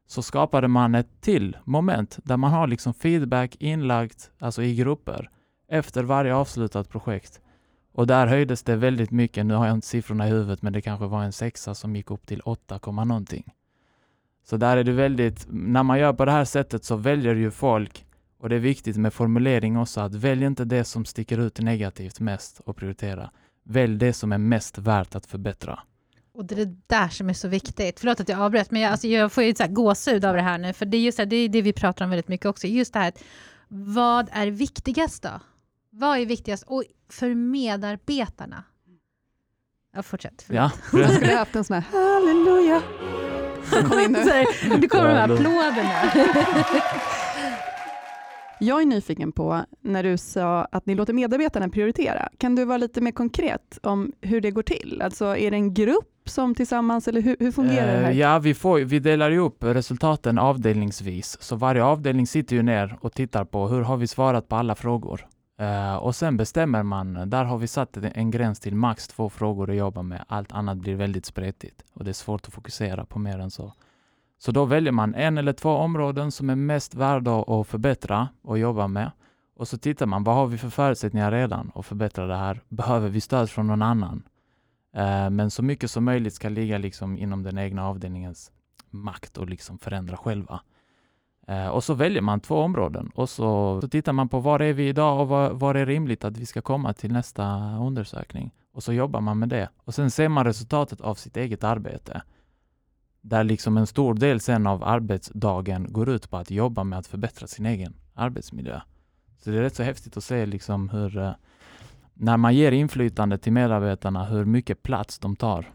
Så 0.07 0.21
skapade 0.21 0.67
man 0.67 0.95
ett 0.95 1.21
till 1.21 1.57
moment 1.63 2.19
där 2.23 2.37
man 2.37 2.51
har 2.51 2.67
liksom 2.67 2.93
feedback 2.93 3.55
inlagt 3.59 4.31
alltså 4.39 4.63
i 4.63 4.75
grupper 4.75 5.29
efter 5.67 6.03
varje 6.03 6.35
avslutat 6.35 6.89
projekt. 6.89 7.41
Och 7.91 8.07
där 8.07 8.27
höjdes 8.27 8.63
det 8.63 8.75
väldigt 8.75 9.11
mycket. 9.11 9.45
Nu 9.45 9.53
har 9.53 9.67
jag 9.67 9.73
inte 9.73 9.87
siffrorna 9.87 10.27
i 10.27 10.29
huvudet, 10.29 10.61
men 10.61 10.73
det 10.73 10.81
kanske 10.81 11.05
var 11.05 11.23
en 11.23 11.31
sexa 11.31 11.75
som 11.75 11.95
gick 11.95 12.11
upp 12.11 12.27
till 12.27 12.41
8, 12.41 12.79
någonting. 12.85 13.53
Så 14.43 14.57
där 14.57 14.77
är 14.77 14.83
det 14.83 14.91
väldigt, 14.91 15.47
när 15.49 15.83
man 15.83 15.99
gör 15.99 16.13
på 16.13 16.25
det 16.25 16.31
här 16.31 16.45
sättet 16.45 16.83
så 16.83 16.95
väljer 16.95 17.35
ju 17.35 17.51
folk, 17.51 18.05
och 18.39 18.49
det 18.49 18.55
är 18.55 18.59
viktigt 18.59 18.97
med 18.97 19.13
formulering 19.13 19.77
också, 19.77 20.01
att 20.01 20.15
välj 20.15 20.45
inte 20.45 20.65
det 20.65 20.83
som 20.83 21.05
sticker 21.05 21.37
ut 21.37 21.59
negativt 21.59 22.19
mest 22.19 22.59
och 22.65 22.75
prioritera. 22.75 23.31
Välj 23.63 23.97
det 23.97 24.13
som 24.13 24.31
är 24.31 24.37
mest 24.37 24.77
värt 24.77 25.15
att 25.15 25.25
förbättra. 25.25 25.79
Och 26.33 26.45
det 26.45 26.55
är 26.55 26.65
det 26.65 26.75
där 26.87 27.07
som 27.07 27.29
är 27.29 27.33
så 27.33 27.47
viktigt. 27.47 27.99
Förlåt 27.99 28.19
att 28.19 28.29
jag 28.29 28.39
avbröt, 28.39 28.71
men 28.71 28.81
jag, 28.81 28.91
alltså 28.91 29.07
jag 29.07 29.31
får 29.31 29.43
ju 29.43 29.55
så 29.55 29.63
här 29.63 29.71
gåshud 29.71 30.25
av 30.25 30.35
det 30.35 30.41
här 30.41 30.57
nu, 30.57 30.73
för 30.73 30.85
det 30.85 30.97
är 30.97 31.01
just 31.01 31.17
det, 31.17 31.25
det, 31.25 31.35
är 31.35 31.49
det 31.49 31.61
vi 31.61 31.73
pratar 31.73 32.05
om 32.05 32.09
väldigt 32.11 32.27
mycket 32.27 32.45
också. 32.45 32.67
Just 32.67 32.93
det 32.93 32.99
här, 32.99 33.13
vad 33.67 34.29
är 34.31 34.47
viktigast 34.47 35.23
då? 35.23 35.39
Vad 35.91 36.17
är 36.19 36.25
viktigast? 36.25 36.63
Och 36.67 36.83
för 37.09 37.33
medarbetarna? 37.35 38.63
Ja, 39.95 40.03
fortsätt. 40.03 40.45
Ja. 40.49 40.71
Jag 40.93 41.13
skulle 41.13 41.33
haft 41.35 41.55
en 41.55 41.63
sån 41.63 41.81
här 41.81 42.13
halleluja. 42.13 42.81
Kom 43.89 43.99
in 43.99 44.11
nu. 44.11 44.45
Nu 44.79 44.87
kommer 44.87 45.07
de 45.09 45.15
här 45.15 45.23
applåderna. 45.23 46.11
Jag 48.61 48.81
är 48.81 48.85
nyfiken 48.85 49.31
på 49.31 49.65
när 49.81 50.03
du 50.03 50.17
sa 50.17 50.65
att 50.71 50.85
ni 50.85 50.95
låter 50.95 51.13
medarbetarna 51.13 51.69
prioritera. 51.69 52.29
Kan 52.37 52.55
du 52.55 52.65
vara 52.65 52.77
lite 52.77 53.01
mer 53.01 53.11
konkret 53.11 53.79
om 53.83 54.11
hur 54.21 54.41
det 54.41 54.51
går 54.51 54.63
till? 54.63 55.01
Alltså 55.03 55.37
är 55.37 55.51
det 55.51 55.57
en 55.57 55.73
grupp 55.73 56.21
som 56.25 56.55
tillsammans 56.55 57.07
eller 57.07 57.21
hur, 57.21 57.35
hur 57.39 57.51
fungerar 57.51 57.87
det 57.93 57.97
här? 58.05 58.11
Eh, 58.11 58.17
Ja, 58.17 58.39
vi, 58.39 58.53
får, 58.53 58.79
vi 58.79 58.99
delar 58.99 59.31
upp 59.37 59.63
resultaten 59.63 60.39
avdelningsvis. 60.39 61.37
Så 61.41 61.55
varje 61.55 61.83
avdelning 61.83 62.27
sitter 62.27 62.55
ju 62.55 62.61
ner 62.63 62.97
och 63.01 63.13
tittar 63.13 63.45
på 63.45 63.67
hur 63.67 63.81
har 63.81 63.97
vi 63.97 64.07
svarat 64.07 64.47
på 64.47 64.55
alla 64.55 64.75
frågor. 64.75 65.27
Eh, 65.59 65.95
och 65.95 66.15
sen 66.15 66.37
bestämmer 66.37 66.83
man, 66.83 67.29
där 67.29 67.43
har 67.43 67.57
vi 67.57 67.67
satt 67.67 67.97
en- 67.97 68.31
gräns 68.31 68.59
till 68.59 68.75
max 68.75 69.07
två 69.07 69.29
frågor 69.29 69.69
att 69.69 69.75
jobba 69.75 70.01
med. 70.01 70.25
Allt 70.27 70.51
annat 70.51 70.77
blir 70.77 70.95
väldigt 70.95 71.25
spretigt 71.25 71.83
och 71.93 72.03
det 72.03 72.11
är 72.11 72.13
svårt 72.13 72.47
att 72.47 72.53
fokusera 72.53 73.05
på 73.05 73.19
mer 73.19 73.39
än 73.39 73.51
så. 73.51 73.73
Så 74.37 74.51
då 74.51 74.65
väljer 74.65 74.91
man 74.91 75.15
en 75.15 75.37
eller 75.37 75.53
två 75.53 75.69
områden 75.69 76.31
som 76.31 76.49
är 76.49 76.55
mest 76.55 76.95
värda 76.95 77.41
att 77.41 77.67
förbättra 77.67 78.27
och 78.41 78.59
jobba 78.59 78.87
med. 78.87 79.11
Och 79.55 79.67
så 79.67 79.77
tittar 79.77 80.05
man, 80.05 80.23
vad 80.23 80.35
har 80.35 80.47
vi 80.47 80.57
för 80.57 80.69
förutsättningar 80.69 81.31
redan 81.31 81.71
att 81.75 81.85
förbättra 81.85 82.27
det 82.27 82.35
här? 82.35 82.61
Behöver 82.69 83.09
vi 83.09 83.21
stöd 83.21 83.49
från 83.49 83.67
någon 83.67 83.81
annan? 83.81 84.23
Eh, 84.95 85.29
Men 85.29 85.51
så 85.51 85.63
mycket 85.63 85.91
som 85.91 86.03
möjligt 86.05 86.33
ska 86.33 86.49
ligga 86.49 86.77
liksom 86.77 87.17
inom 87.17 87.43
den 87.43 87.57
egna 87.57 87.87
avdelningens 87.87 88.51
makt 88.89 89.37
och 89.37 89.49
liksom 89.49 89.79
förändra 89.79 90.17
själva. 90.17 90.61
Eh, 91.49 91.67
och 91.67 91.83
så 91.83 91.93
väljer 91.93 92.21
man 92.21 92.39
två 92.39 92.55
områden 92.55 93.11
och 93.15 93.29
så, 93.29 93.81
så 93.81 93.87
tittar 93.87 94.13
man 94.13 94.29
på 94.29 94.39
var 94.39 94.59
är 94.59 94.73
vi 94.73 94.87
idag 94.87 95.21
och 95.21 95.27
var, 95.27 95.49
var 95.49 95.75
är 95.75 95.85
rimligt 95.85 96.23
att 96.23 96.37
vi 96.37 96.45
ska 96.45 96.61
komma 96.61 96.93
till 96.93 97.11
nästa 97.11 97.75
undersökning. 97.77 98.51
Och 98.73 98.83
så 98.83 98.93
jobbar 98.93 99.21
man 99.21 99.39
med 99.39 99.49
det. 99.49 99.69
Och 99.77 99.95
sen 99.95 100.11
ser 100.11 100.29
man 100.29 100.45
resultatet 100.45 101.01
av 101.01 101.15
sitt 101.15 101.37
eget 101.37 101.63
arbete. 101.63 102.21
Där 103.21 103.43
liksom 103.43 103.77
en 103.77 103.87
stor 103.87 104.13
del 104.13 104.39
sen 104.39 104.67
av 104.67 104.83
arbetsdagen 104.83 105.93
går 105.93 106.09
ut 106.09 106.29
på 106.29 106.37
att 106.37 106.51
jobba 106.51 106.83
med 106.83 106.99
att 106.99 107.07
förbättra 107.07 107.47
sin 107.47 107.65
egen 107.65 107.93
arbetsmiljö. 108.13 108.81
Så 109.43 109.49
det 109.49 109.57
är 109.57 109.61
rätt 109.61 109.75
så 109.75 109.83
häftigt 109.83 110.17
att 110.17 110.23
se 110.23 110.45
liksom 110.45 110.89
hur 110.89 111.17
eh, 111.17 111.31
när 112.13 112.37
man 112.37 112.55
ger 112.55 112.71
inflytande 112.71 113.37
till 113.37 113.53
medarbetarna, 113.53 114.25
hur 114.25 114.45
mycket 114.45 114.83
plats 114.83 115.19
de 115.19 115.35
tar 115.35 115.65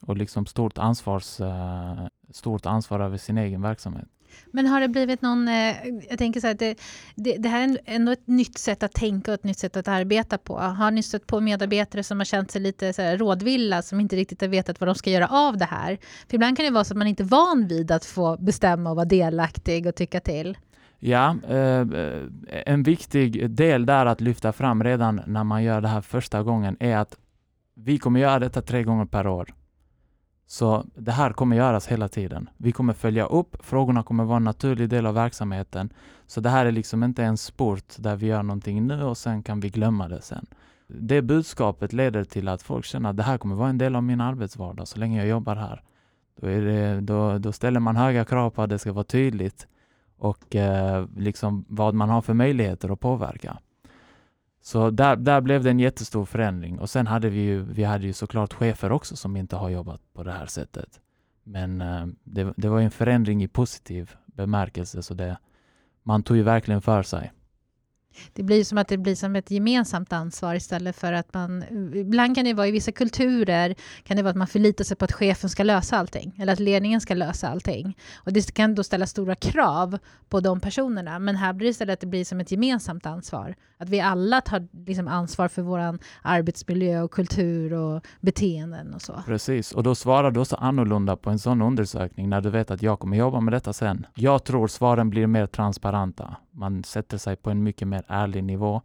och 0.00 0.16
liksom 0.16 0.46
stort, 0.46 0.78
ansvars, 0.78 1.40
eh, 1.40 2.06
stort 2.30 2.66
ansvar 2.66 3.00
över 3.00 3.16
sin 3.16 3.38
egen 3.38 3.62
verksamhet. 3.62 4.08
Men 4.50 4.66
har 4.66 4.80
det 4.80 4.88
blivit 4.88 5.22
någon... 5.22 5.48
Eh, 5.48 5.74
jag 6.08 6.18
tänker 6.18 6.40
så 6.40 6.46
här, 6.46 6.54
det, 6.54 6.78
det, 7.14 7.36
det 7.36 7.48
här 7.48 7.68
är 7.68 7.78
ändå 7.84 8.12
ett 8.12 8.26
nytt 8.26 8.58
sätt 8.58 8.82
att 8.82 8.92
tänka 8.92 9.30
och 9.30 9.34
ett 9.34 9.44
nytt 9.44 9.58
sätt 9.58 9.76
att 9.76 9.88
arbeta 9.88 10.38
på. 10.38 10.58
Har 10.58 10.90
ni 10.90 11.02
stött 11.02 11.26
på 11.26 11.40
medarbetare 11.40 12.02
som 12.02 12.18
har 12.18 12.24
känt 12.24 12.50
sig 12.50 12.60
lite 12.60 12.92
så 12.92 13.02
här 13.02 13.18
rådvilla, 13.18 13.82
som 13.82 14.00
inte 14.00 14.16
riktigt 14.16 14.40
har 14.40 14.48
vetat 14.48 14.80
vad 14.80 14.88
de 14.88 14.94
ska 14.94 15.10
göra 15.10 15.28
av 15.28 15.56
det 15.56 15.64
här? 15.64 15.98
För 16.28 16.34
ibland 16.34 16.56
kan 16.56 16.64
det 16.64 16.70
vara 16.70 16.84
så 16.84 16.92
att 16.94 16.98
man 16.98 17.06
inte 17.06 17.22
är 17.22 17.24
van 17.24 17.66
vid 17.68 17.90
att 17.90 18.04
få 18.04 18.36
bestämma 18.36 18.90
och 18.90 18.96
vara 18.96 19.06
delaktig 19.06 19.86
och 19.86 19.94
tycka 19.94 20.20
till. 20.20 20.56
Ja, 20.98 21.36
eh, 21.48 21.86
en 22.66 22.82
viktig 22.82 23.50
del 23.50 23.86
där 23.86 24.06
att 24.06 24.20
lyfta 24.20 24.52
fram 24.52 24.84
redan 24.84 25.20
när 25.26 25.44
man 25.44 25.64
gör 25.64 25.80
det 25.80 25.88
här 25.88 26.00
första 26.00 26.42
gången 26.42 26.76
är 26.80 26.96
att 26.96 27.16
vi 27.76 27.98
kommer 27.98 28.20
göra 28.20 28.38
detta 28.38 28.62
tre 28.62 28.82
gånger 28.82 29.04
per 29.04 29.26
år. 29.26 29.54
Så 30.46 30.84
det 30.94 31.12
här 31.12 31.32
kommer 31.32 31.56
göras 31.56 31.86
hela 31.86 32.08
tiden. 32.08 32.50
Vi 32.56 32.72
kommer 32.72 32.92
följa 32.92 33.26
upp, 33.26 33.56
frågorna 33.60 34.02
kommer 34.02 34.24
vara 34.24 34.36
en 34.36 34.44
naturlig 34.44 34.88
del 34.88 35.06
av 35.06 35.14
verksamheten. 35.14 35.92
Så 36.26 36.40
det 36.40 36.48
här 36.48 36.66
är 36.66 36.72
liksom 36.72 37.04
inte 37.04 37.24
en 37.24 37.36
sport 37.36 37.94
där 37.96 38.16
vi 38.16 38.26
gör 38.26 38.42
någonting 38.42 38.86
nu 38.86 39.02
och 39.02 39.18
sen 39.18 39.42
kan 39.42 39.60
vi 39.60 39.68
glömma 39.68 40.08
det 40.08 40.22
sen. 40.22 40.46
Det 40.86 41.22
budskapet 41.22 41.92
leder 41.92 42.24
till 42.24 42.48
att 42.48 42.62
folk 42.62 42.84
känner 42.84 43.10
att 43.10 43.16
det 43.16 43.22
här 43.22 43.38
kommer 43.38 43.54
vara 43.54 43.68
en 43.68 43.78
del 43.78 43.96
av 43.96 44.02
min 44.02 44.20
arbetsvardag 44.20 44.88
så 44.88 44.98
länge 44.98 45.18
jag 45.18 45.28
jobbar 45.28 45.56
här. 45.56 45.82
Då, 46.40 46.46
är 46.46 46.60
det, 46.60 47.00
då, 47.00 47.38
då 47.38 47.52
ställer 47.52 47.80
man 47.80 47.96
höga 47.96 48.24
krav 48.24 48.50
på 48.50 48.62
att 48.62 48.70
det 48.70 48.78
ska 48.78 48.92
vara 48.92 49.04
tydligt 49.04 49.66
och 50.18 50.56
eh, 50.56 51.06
liksom 51.16 51.64
vad 51.68 51.94
man 51.94 52.08
har 52.08 52.22
för 52.22 52.34
möjligheter 52.34 52.92
att 52.92 53.00
påverka. 53.00 53.58
Så 54.66 54.90
där, 54.90 55.16
där 55.16 55.40
blev 55.40 55.62
det 55.62 55.70
en 55.70 55.80
jättestor 55.80 56.24
förändring 56.24 56.78
och 56.78 56.90
sen 56.90 57.06
hade 57.06 57.28
vi 57.28 57.40
ju, 57.40 57.62
vi 57.62 57.84
hade 57.84 58.06
ju 58.06 58.12
såklart 58.12 58.52
chefer 58.52 58.92
också 58.92 59.16
som 59.16 59.36
inte 59.36 59.56
har 59.56 59.68
jobbat 59.68 60.00
på 60.12 60.22
det 60.22 60.32
här 60.32 60.46
sättet. 60.46 61.00
Men 61.42 61.80
eh, 61.80 62.06
det, 62.24 62.54
det 62.56 62.68
var 62.68 62.78
ju 62.78 62.84
en 62.84 62.90
förändring 62.90 63.42
i 63.42 63.48
positiv 63.48 64.14
bemärkelse 64.26 65.02
så 65.02 65.14
det, 65.14 65.38
man 66.02 66.22
tog 66.22 66.36
ju 66.36 66.42
verkligen 66.42 66.82
för 66.82 67.02
sig. 67.02 67.32
Det 68.32 68.42
blir 68.42 68.64
som 68.64 68.78
att 68.78 68.88
det 68.88 68.98
blir 68.98 69.14
som 69.14 69.36
ett 69.36 69.50
gemensamt 69.50 70.12
ansvar 70.12 70.54
istället 70.54 70.96
för 70.96 71.12
att 71.12 71.34
man... 71.34 71.64
Ibland 71.94 72.34
kan 72.34 72.44
det 72.44 72.54
vara 72.54 72.68
i 72.68 72.70
vissa 72.70 72.92
kulturer 72.92 73.74
kan 74.02 74.16
det 74.16 74.22
vara 74.22 74.30
att 74.30 74.36
man 74.36 74.46
förlitar 74.46 74.84
sig 74.84 74.96
på 74.96 75.04
att 75.04 75.12
chefen 75.12 75.50
ska 75.50 75.62
lösa 75.62 75.96
allting 75.96 76.36
eller 76.38 76.52
att 76.52 76.60
ledningen 76.60 77.00
ska 77.00 77.14
lösa 77.14 77.48
allting. 77.48 77.96
Och 78.16 78.32
det 78.32 78.54
kan 78.54 78.74
då 78.74 78.82
ställa 78.84 79.06
stora 79.06 79.34
krav 79.34 79.98
på 80.28 80.40
de 80.40 80.60
personerna. 80.60 81.18
Men 81.18 81.36
här 81.36 81.52
blir 81.52 81.66
det 81.66 81.70
istället 81.70 81.92
att 81.92 82.00
det 82.00 82.06
blir 82.06 82.24
som 82.24 82.40
ett 82.40 82.52
gemensamt 82.52 83.06
ansvar. 83.06 83.54
Att 83.78 83.88
vi 83.88 84.00
alla 84.00 84.40
tar 84.40 84.68
liksom 84.86 85.08
ansvar 85.08 85.48
för 85.48 85.62
vår 85.62 85.98
arbetsmiljö 86.22 87.02
och 87.02 87.10
kultur 87.10 87.72
och 87.72 88.06
beteenden 88.20 88.94
och 88.94 89.02
så. 89.02 89.22
Precis, 89.26 89.72
och 89.72 89.82
då 89.82 89.94
svarar 89.94 90.30
du 90.30 90.40
också 90.40 90.56
annorlunda 90.56 91.16
på 91.16 91.30
en 91.30 91.38
sån 91.38 91.62
undersökning 91.62 92.28
när 92.28 92.40
du 92.40 92.50
vet 92.50 92.70
att 92.70 92.82
jag 92.82 92.98
kommer 92.98 93.16
jobba 93.16 93.40
med 93.40 93.52
detta 93.54 93.72
sen. 93.72 94.06
Jag 94.14 94.44
tror 94.44 94.68
svaren 94.68 95.10
blir 95.10 95.26
mer 95.26 95.46
transparenta. 95.46 96.36
Man 96.54 96.84
sätter 96.84 97.18
sig 97.18 97.36
på 97.36 97.50
en 97.50 97.62
mycket 97.62 97.88
mer 97.88 98.04
ärlig 98.08 98.44
nivå. 98.44 98.82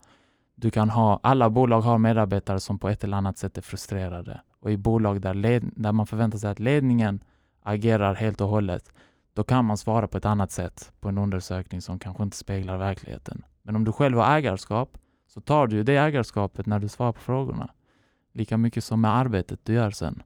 Du 0.56 0.72
kan 0.72 0.90
ha, 0.90 1.20
alla 1.24 1.50
bolag 1.50 1.82
har 1.82 1.98
medarbetare 1.98 2.60
som 2.60 2.80
på 2.80 2.90
ett 2.90 3.04
eller 3.04 3.18
annat 3.18 3.38
sätt 3.38 3.58
är 3.58 3.62
frustrerade. 3.62 4.42
Och 4.60 4.72
i 4.72 4.78
bolag 4.78 5.22
där, 5.22 5.34
led, 5.34 5.72
där 5.76 5.92
man 5.92 6.08
förväntar 6.08 6.38
sig 6.38 6.50
att 6.50 6.60
ledningen 6.60 7.24
agerar 7.62 8.16
helt 8.16 8.42
och 8.42 8.48
hållet, 8.48 8.94
då 9.34 9.44
kan 9.44 9.66
man 9.66 9.78
svara 9.78 10.08
på 10.08 10.18
ett 10.18 10.26
annat 10.26 10.52
sätt 10.52 10.92
på 11.00 11.10
en 11.10 11.18
undersökning 11.18 11.82
som 11.82 12.00
kanske 12.00 12.24
inte 12.24 12.38
speglar 12.38 12.78
verkligheten. 12.78 13.46
Men 13.62 13.76
om 13.76 13.84
du 13.84 13.92
själv 13.92 14.18
har 14.18 14.38
ägarskap 14.38 14.98
så 15.28 15.42
tar 15.42 15.68
du 15.68 15.76
ju 15.76 15.84
det 15.84 15.96
ägarskapet 15.98 16.66
när 16.66 16.80
du 16.80 16.88
svarar 16.88 17.12
på 17.12 17.20
frågorna. 17.20 17.70
Lika 18.34 18.58
mycket 18.58 18.84
som 18.84 19.02
med 19.02 19.16
arbetet 19.16 19.60
du 19.64 19.74
gör 19.74 19.92
sen. 19.92 20.24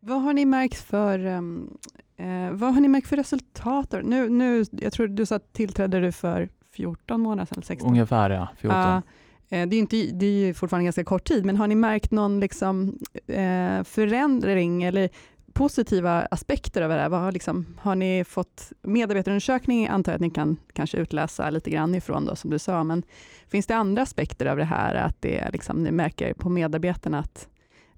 Vad 0.00 0.22
har 0.22 0.32
ni 0.32 0.44
märkt 0.44 0.80
för, 0.80 1.26
um, 1.26 1.78
eh, 2.16 2.50
vad 2.50 2.74
har 2.74 2.80
ni 2.80 2.88
märkt 2.88 3.08
för 3.08 3.16
resultat? 3.16 3.90
då? 3.90 3.98
Nu, 3.98 4.28
nu, 4.28 4.64
jag 4.70 4.92
tror 4.92 5.08
du 5.08 5.26
sa 5.26 5.36
att 5.36 5.52
tillträdde 5.52 6.00
du 6.00 6.12
för 6.12 6.48
14 6.72 7.20
månader 7.20 7.54
sedan, 7.54 7.62
16? 7.62 7.90
Ungefär 7.90 8.30
ja, 8.30 8.48
14. 8.58 8.78
Ja, 8.78 9.02
eh, 9.48 9.68
det, 9.68 9.76
är 9.76 9.78
inte, 9.78 9.96
det 9.96 10.26
är 10.26 10.46
ju 10.46 10.54
fortfarande 10.54 10.84
ganska 10.84 11.04
kort 11.04 11.24
tid, 11.24 11.44
men 11.44 11.56
har 11.56 11.66
ni 11.66 11.74
märkt 11.74 12.10
någon 12.10 12.40
liksom, 12.40 12.98
eh, 13.26 13.82
förändring 13.82 14.82
eller 14.82 15.08
positiva 15.52 16.26
aspekter 16.30 16.82
av 16.82 16.88
det 16.88 16.94
här? 16.94 17.08
Vad 17.08 17.20
har, 17.20 17.32
liksom, 17.32 17.66
har 17.78 17.94
ni 17.94 18.24
fått 18.24 18.72
medarbetarundersökning, 18.82 19.88
antar 19.88 20.12
jag 20.12 20.16
att 20.16 20.20
ni 20.20 20.30
kan 20.30 20.56
kanske 20.72 20.96
utläsa 20.96 21.50
lite 21.50 21.70
grann 21.70 21.94
ifrån, 21.94 22.24
då, 22.24 22.36
som 22.36 22.50
du 22.50 22.58
sa, 22.58 22.84
men 22.84 23.02
finns 23.48 23.66
det 23.66 23.76
andra 23.76 24.02
aspekter 24.02 24.46
av 24.46 24.56
det 24.56 24.64
här, 24.64 24.94
att 24.94 25.22
det 25.22 25.50
liksom, 25.52 25.82
ni 25.82 25.90
märker 25.90 26.34
på 26.34 26.48
medarbetarna 26.48 27.18
att 27.18 27.48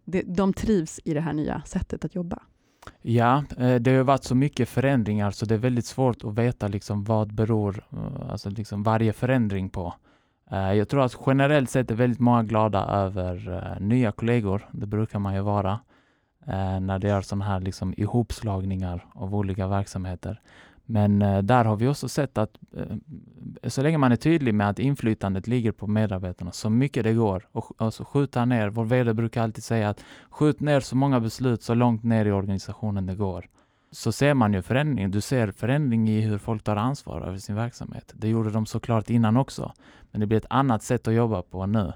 det, 0.05 0.23
de 0.23 0.53
trivs 0.53 1.01
i 1.05 1.15
det 1.15 1.21
här 1.21 1.33
nya 1.33 1.63
sättet 1.67 2.05
att 2.05 2.15
jobba? 2.15 2.43
Ja, 3.03 3.45
eh, 3.59 3.75
det 3.75 3.91
har 3.91 3.97
ju 3.97 4.03
varit 4.03 4.25
så 4.25 4.35
mycket 4.35 4.69
förändringar 4.69 5.31
så 5.31 5.47
det 5.47 5.55
är 5.55 5.59
väldigt 5.59 5.87
svårt 5.87 6.25
att 6.25 6.35
veta 6.35 6.69
liksom 6.69 7.05
vad 7.05 7.35
beror 7.35 7.85
eh, 7.93 8.31
alltså 8.31 8.51
liksom 8.51 8.83
varje 8.83 9.13
förändring 9.13 9.69
på. 9.69 9.95
Eh, 10.51 10.73
jag 10.73 10.89
tror 10.89 11.05
att 11.05 11.19
generellt 11.27 11.71
sett 11.71 11.91
är 11.91 11.95
väldigt 11.95 12.21
många 12.21 12.43
glada 12.43 12.85
över 12.85 13.77
nya 13.81 14.13
kollegor. 14.13 14.69
Det 14.73 14.87
brukar 14.87 15.19
man 15.19 15.35
ju 15.35 15.41
vara 15.41 15.81
när 16.81 16.99
det 16.99 17.09
är 17.09 17.21
sådana 17.21 17.45
här 17.45 17.61
liksom 17.61 17.95
ihopslagningar 17.97 19.07
av 19.15 19.35
olika 19.35 19.67
verksamheter. 19.67 20.41
Men 20.87 21.23
eh, 21.23 21.43
där 21.43 21.65
har 21.65 21.77
vi 21.77 21.89
också 21.89 22.09
sett 22.09 22.39
att 22.39 22.59
eh, 22.77 23.69
så 23.69 23.83
länge 23.83 23.99
man 23.99 24.13
är 24.13 24.17
tydlig 24.17 24.55
med 24.55 24.69
att 24.69 24.79
inflytandet 24.79 25.47
ligger 25.47 25.73
på 25.73 25.87
medarbetarna 25.87 26.53
så 26.53 26.71
mycket 26.71 27.05
det 27.05 27.13
går 27.13 27.49
och 27.53 27.73
alltså 27.79 28.05
skjuta 28.05 28.45
ner. 28.45 28.69
Vår 28.69 28.85
VD 28.85 29.15
brukar 29.15 29.43
alltid 29.43 29.65
säga 29.65 29.89
att 29.89 30.05
skjut 30.31 30.61
ner 30.61 30.81
så 30.81 30.97
många 30.97 31.21
beslut 31.21 31.63
så 31.63 31.75
långt 31.75 32.03
ner 32.05 32.27
i 32.27 32.33
organisationen 32.33 33.07
det 33.07 33.15
går. 33.15 33.49
Så 33.91 34.13
ser 34.13 34.35
man 34.35 34.53
ju 34.53 34.63
förändring. 34.63 35.11
Du 35.11 35.21
ser 35.21 35.51
förändring 35.51 36.09
i 36.09 36.21
hur 36.21 36.39
folk 36.39 36.63
tar 36.63 36.77
ansvar 36.77 37.21
över 37.21 37.39
sin 37.39 37.55
verksamhet. 37.55 38.13
Det 38.15 38.29
gjorde 38.29 38.51
de 38.51 38.67
såklart 38.67 39.11
innan 39.11 39.37
också. 39.37 39.73
Men 40.11 40.21
det 40.21 40.27
blir 40.27 40.39
ett 40.39 40.47
annat 40.51 40.83
sätt 40.83 41.09
att 41.09 41.15
jobba 41.15 41.43
på 41.43 41.67
nu. 41.67 41.93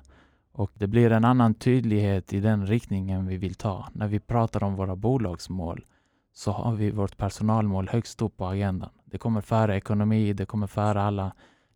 Och 0.52 0.70
det 0.74 0.86
blir 0.86 1.12
en 1.12 1.24
annan 1.24 1.54
tydlighet 1.54 2.32
i 2.32 2.40
den 2.40 2.66
riktningen 2.66 3.26
vi 3.26 3.36
vill 3.36 3.54
ta. 3.54 3.88
När 3.92 4.08
vi 4.08 4.20
pratar 4.20 4.64
om 4.64 4.76
våra 4.76 4.96
bolagsmål 4.96 5.84
så 6.32 6.52
har 6.52 6.72
vi 6.72 6.90
vårt 6.90 7.16
personalmål 7.16 7.88
högst 7.88 8.22
upp 8.22 8.36
på 8.36 8.46
agendan. 8.46 8.90
Det 9.04 9.18
kommer 9.18 9.40
före 9.40 9.76
ekonomi, 9.76 10.32
det 10.32 10.46
kommer 10.46 10.66
före 10.66 11.02
alla 11.02 11.32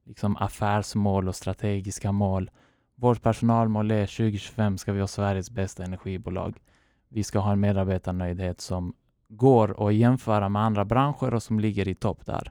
liksom 0.07 0.37
affärsmål 0.37 1.29
och 1.29 1.35
strategiska 1.35 2.13
mål. 2.13 2.51
Vårt 2.97 3.23
personalmål 3.23 3.91
är 3.91 4.07
2025 4.07 4.79
ska 4.79 4.93
vi 4.93 5.01
ha 5.01 5.07
Sveriges 5.07 5.51
bästa 5.51 5.85
energibolag. 5.85 6.59
Vi 7.09 7.25
ska 7.25 7.39
ha 7.39 7.53
en 7.53 7.61
medarbetarnöjdhet 7.61 8.61
som 8.61 8.95
går 9.29 9.89
att 9.89 9.95
jämföra 9.95 10.49
med 10.49 10.63
andra 10.63 10.85
branscher 10.85 11.35
och 11.35 11.43
som 11.43 11.61
ligger 11.61 11.89
i 11.89 11.95
topp 11.95 12.27
där. 12.27 12.51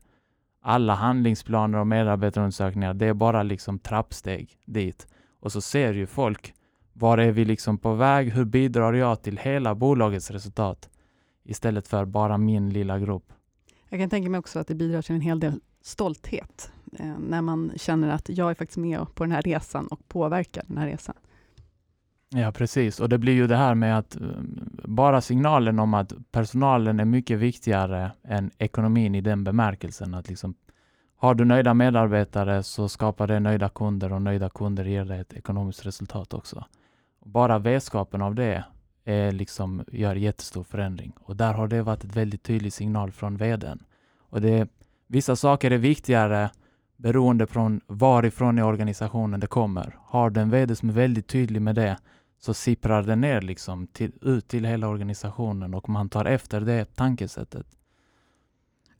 Alla 0.61 0.93
handlingsplaner 0.93 1.77
och 1.77 1.87
medarbetarundersökningar, 1.87 2.93
det 2.93 3.05
är 3.05 3.13
bara 3.13 3.43
liksom 3.43 3.79
trappsteg 3.79 4.57
dit. 4.65 5.07
Och 5.39 5.51
så 5.51 5.61
ser 5.61 5.93
ju 5.93 6.07
folk, 6.07 6.53
var 6.93 7.17
är 7.17 7.31
vi 7.31 7.45
liksom 7.45 7.77
på 7.77 7.93
väg? 7.93 8.31
Hur 8.31 8.45
bidrar 8.45 8.93
jag 8.93 9.21
till 9.21 9.37
hela 9.37 9.75
bolagets 9.75 10.31
resultat? 10.31 10.89
Istället 11.43 11.87
för 11.87 12.05
bara 12.05 12.37
min 12.37 12.69
lilla 12.69 12.99
grupp. 12.99 13.33
Jag 13.89 13.99
kan 13.99 14.09
tänka 14.09 14.29
mig 14.29 14.39
också 14.39 14.59
att 14.59 14.67
det 14.67 14.75
bidrar 14.75 15.01
till 15.01 15.15
en 15.15 15.21
hel 15.21 15.39
del 15.39 15.59
stolthet, 15.81 16.71
eh, 16.99 17.17
när 17.19 17.41
man 17.41 17.71
känner 17.75 18.09
att 18.09 18.29
jag 18.29 18.49
är 18.49 18.55
faktiskt 18.55 18.77
med 18.77 19.15
på 19.15 19.23
den 19.23 19.31
här 19.31 19.41
resan 19.41 19.87
och 19.87 20.07
påverkar 20.07 20.63
den 20.67 20.77
här 20.77 20.87
resan. 20.87 21.15
Ja, 22.35 22.51
precis. 22.51 22.99
Och 22.99 23.09
det 23.09 23.17
blir 23.17 23.33
ju 23.33 23.47
det 23.47 23.55
här 23.55 23.75
med 23.75 23.97
att 23.97 24.15
um, 24.15 24.69
bara 24.83 25.21
signalen 25.21 25.79
om 25.79 25.93
att 25.93 26.13
personalen 26.31 26.99
är 26.99 27.05
mycket 27.05 27.39
viktigare 27.39 28.11
än 28.23 28.51
ekonomin 28.57 29.15
i 29.15 29.21
den 29.21 29.43
bemärkelsen. 29.43 30.13
Att 30.13 30.29
liksom, 30.29 30.55
har 31.15 31.35
du 31.35 31.45
nöjda 31.45 31.73
medarbetare 31.73 32.63
så 32.63 32.89
skapar 32.89 33.27
det 33.27 33.39
nöjda 33.39 33.69
kunder 33.69 34.13
och 34.13 34.21
nöjda 34.21 34.49
kunder 34.49 34.85
ger 34.85 35.05
det 35.05 35.15
ett 35.15 35.33
ekonomiskt 35.33 35.85
resultat 35.85 36.33
också. 36.33 36.65
Bara 37.25 37.59
vetskapen 37.59 38.21
av 38.21 38.35
det 38.35 38.63
eh, 39.05 39.33
liksom, 39.33 39.85
gör 39.91 40.15
jättestor 40.15 40.63
förändring. 40.63 41.13
Och 41.19 41.35
där 41.35 41.53
har 41.53 41.67
det 41.67 41.81
varit 41.81 42.03
ett 42.03 42.15
väldigt 42.15 42.43
tydlig 42.43 42.73
signal 42.73 43.11
från 43.11 43.37
vdn. 43.37 43.83
Och 44.29 44.41
det, 44.41 44.67
vissa 45.07 45.35
saker 45.35 45.71
är 45.71 45.77
viktigare 45.77 46.49
beroende 46.97 47.45
på 47.45 47.79
varifrån 47.87 48.59
i 48.59 48.61
organisationen 48.61 49.39
det 49.39 49.47
kommer. 49.47 49.97
Har 50.01 50.29
du 50.29 50.41
en 50.41 50.49
vd 50.49 50.75
som 50.75 50.89
är 50.89 50.93
väldigt 50.93 51.27
tydlig 51.27 51.61
med 51.61 51.75
det 51.75 51.97
så 52.39 52.53
sipprar 52.53 53.03
det 53.03 53.15
ner 53.15 53.41
liksom 53.41 53.87
till, 53.87 54.11
ut 54.21 54.47
till 54.47 54.65
hela 54.65 54.87
organisationen 54.87 55.73
och 55.73 55.89
man 55.89 56.09
tar 56.09 56.25
efter 56.25 56.61
det 56.61 56.95
tankesättet. 56.95 57.67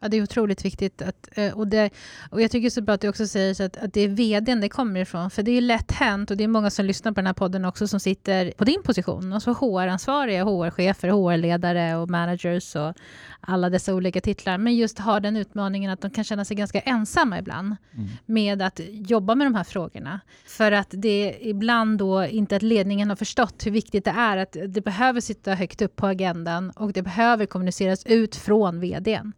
Ja, 0.03 0.09
det 0.09 0.17
är 0.17 0.23
otroligt 0.23 0.65
viktigt. 0.65 1.01
Att, 1.01 1.29
eh, 1.31 1.53
och, 1.53 1.67
det, 1.67 1.89
och 2.29 2.41
Jag 2.41 2.51
tycker 2.51 2.69
så 2.69 2.81
bra 2.81 2.95
att 2.95 3.01
du 3.01 3.09
också 3.09 3.27
säger 3.27 3.65
att, 3.65 3.77
att 3.77 3.93
det 3.93 4.01
är 4.01 4.07
vdn 4.07 4.61
det 4.61 4.69
kommer 4.69 4.99
ifrån. 4.99 5.29
För 5.29 5.43
det 5.43 5.51
är 5.51 5.61
lätt 5.61 5.91
hänt, 5.91 6.31
och 6.31 6.37
det 6.37 6.43
är 6.43 6.47
många 6.47 6.69
som 6.69 6.85
lyssnar 6.85 7.11
på 7.11 7.15
den 7.15 7.25
här 7.25 7.33
podden 7.33 7.65
också, 7.65 7.87
som 7.87 7.99
sitter 7.99 8.51
på 8.57 8.63
din 8.63 8.83
position. 8.83 9.33
Alltså 9.33 9.51
HR-ansvariga, 9.51 10.43
HR-chefer, 10.43 11.09
HR-ledare 11.09 11.95
och 11.95 12.09
managers 12.09 12.75
och 12.75 12.93
alla 13.41 13.69
dessa 13.69 13.93
olika 13.93 14.21
titlar. 14.21 14.57
Men 14.57 14.75
just 14.75 14.99
har 14.99 15.19
den 15.19 15.37
utmaningen 15.37 15.91
att 15.91 16.01
de 16.01 16.11
kan 16.11 16.23
känna 16.23 16.45
sig 16.45 16.57
ganska 16.57 16.79
ensamma 16.79 17.39
ibland 17.39 17.75
mm. 17.93 18.09
med 18.25 18.61
att 18.61 18.79
jobba 18.89 19.35
med 19.35 19.47
de 19.47 19.55
här 19.55 19.63
frågorna. 19.63 20.19
För 20.45 20.71
att 20.71 20.89
det 20.91 21.37
ibland 21.41 21.97
då 21.97 22.25
inte 22.25 22.55
att 22.55 22.61
ledningen 22.61 23.09
har 23.09 23.15
förstått 23.15 23.65
hur 23.65 23.71
viktigt 23.71 24.05
det 24.05 24.11
är 24.11 24.37
att 24.37 24.57
det 24.67 24.81
behöver 24.81 25.21
sitta 25.21 25.53
högt 25.53 25.81
upp 25.81 25.95
på 25.95 26.07
agendan 26.07 26.69
och 26.69 26.93
det 26.93 27.01
behöver 27.01 27.45
kommuniceras 27.45 28.05
ut 28.05 28.35
från 28.35 28.79
vdn. 28.79 29.33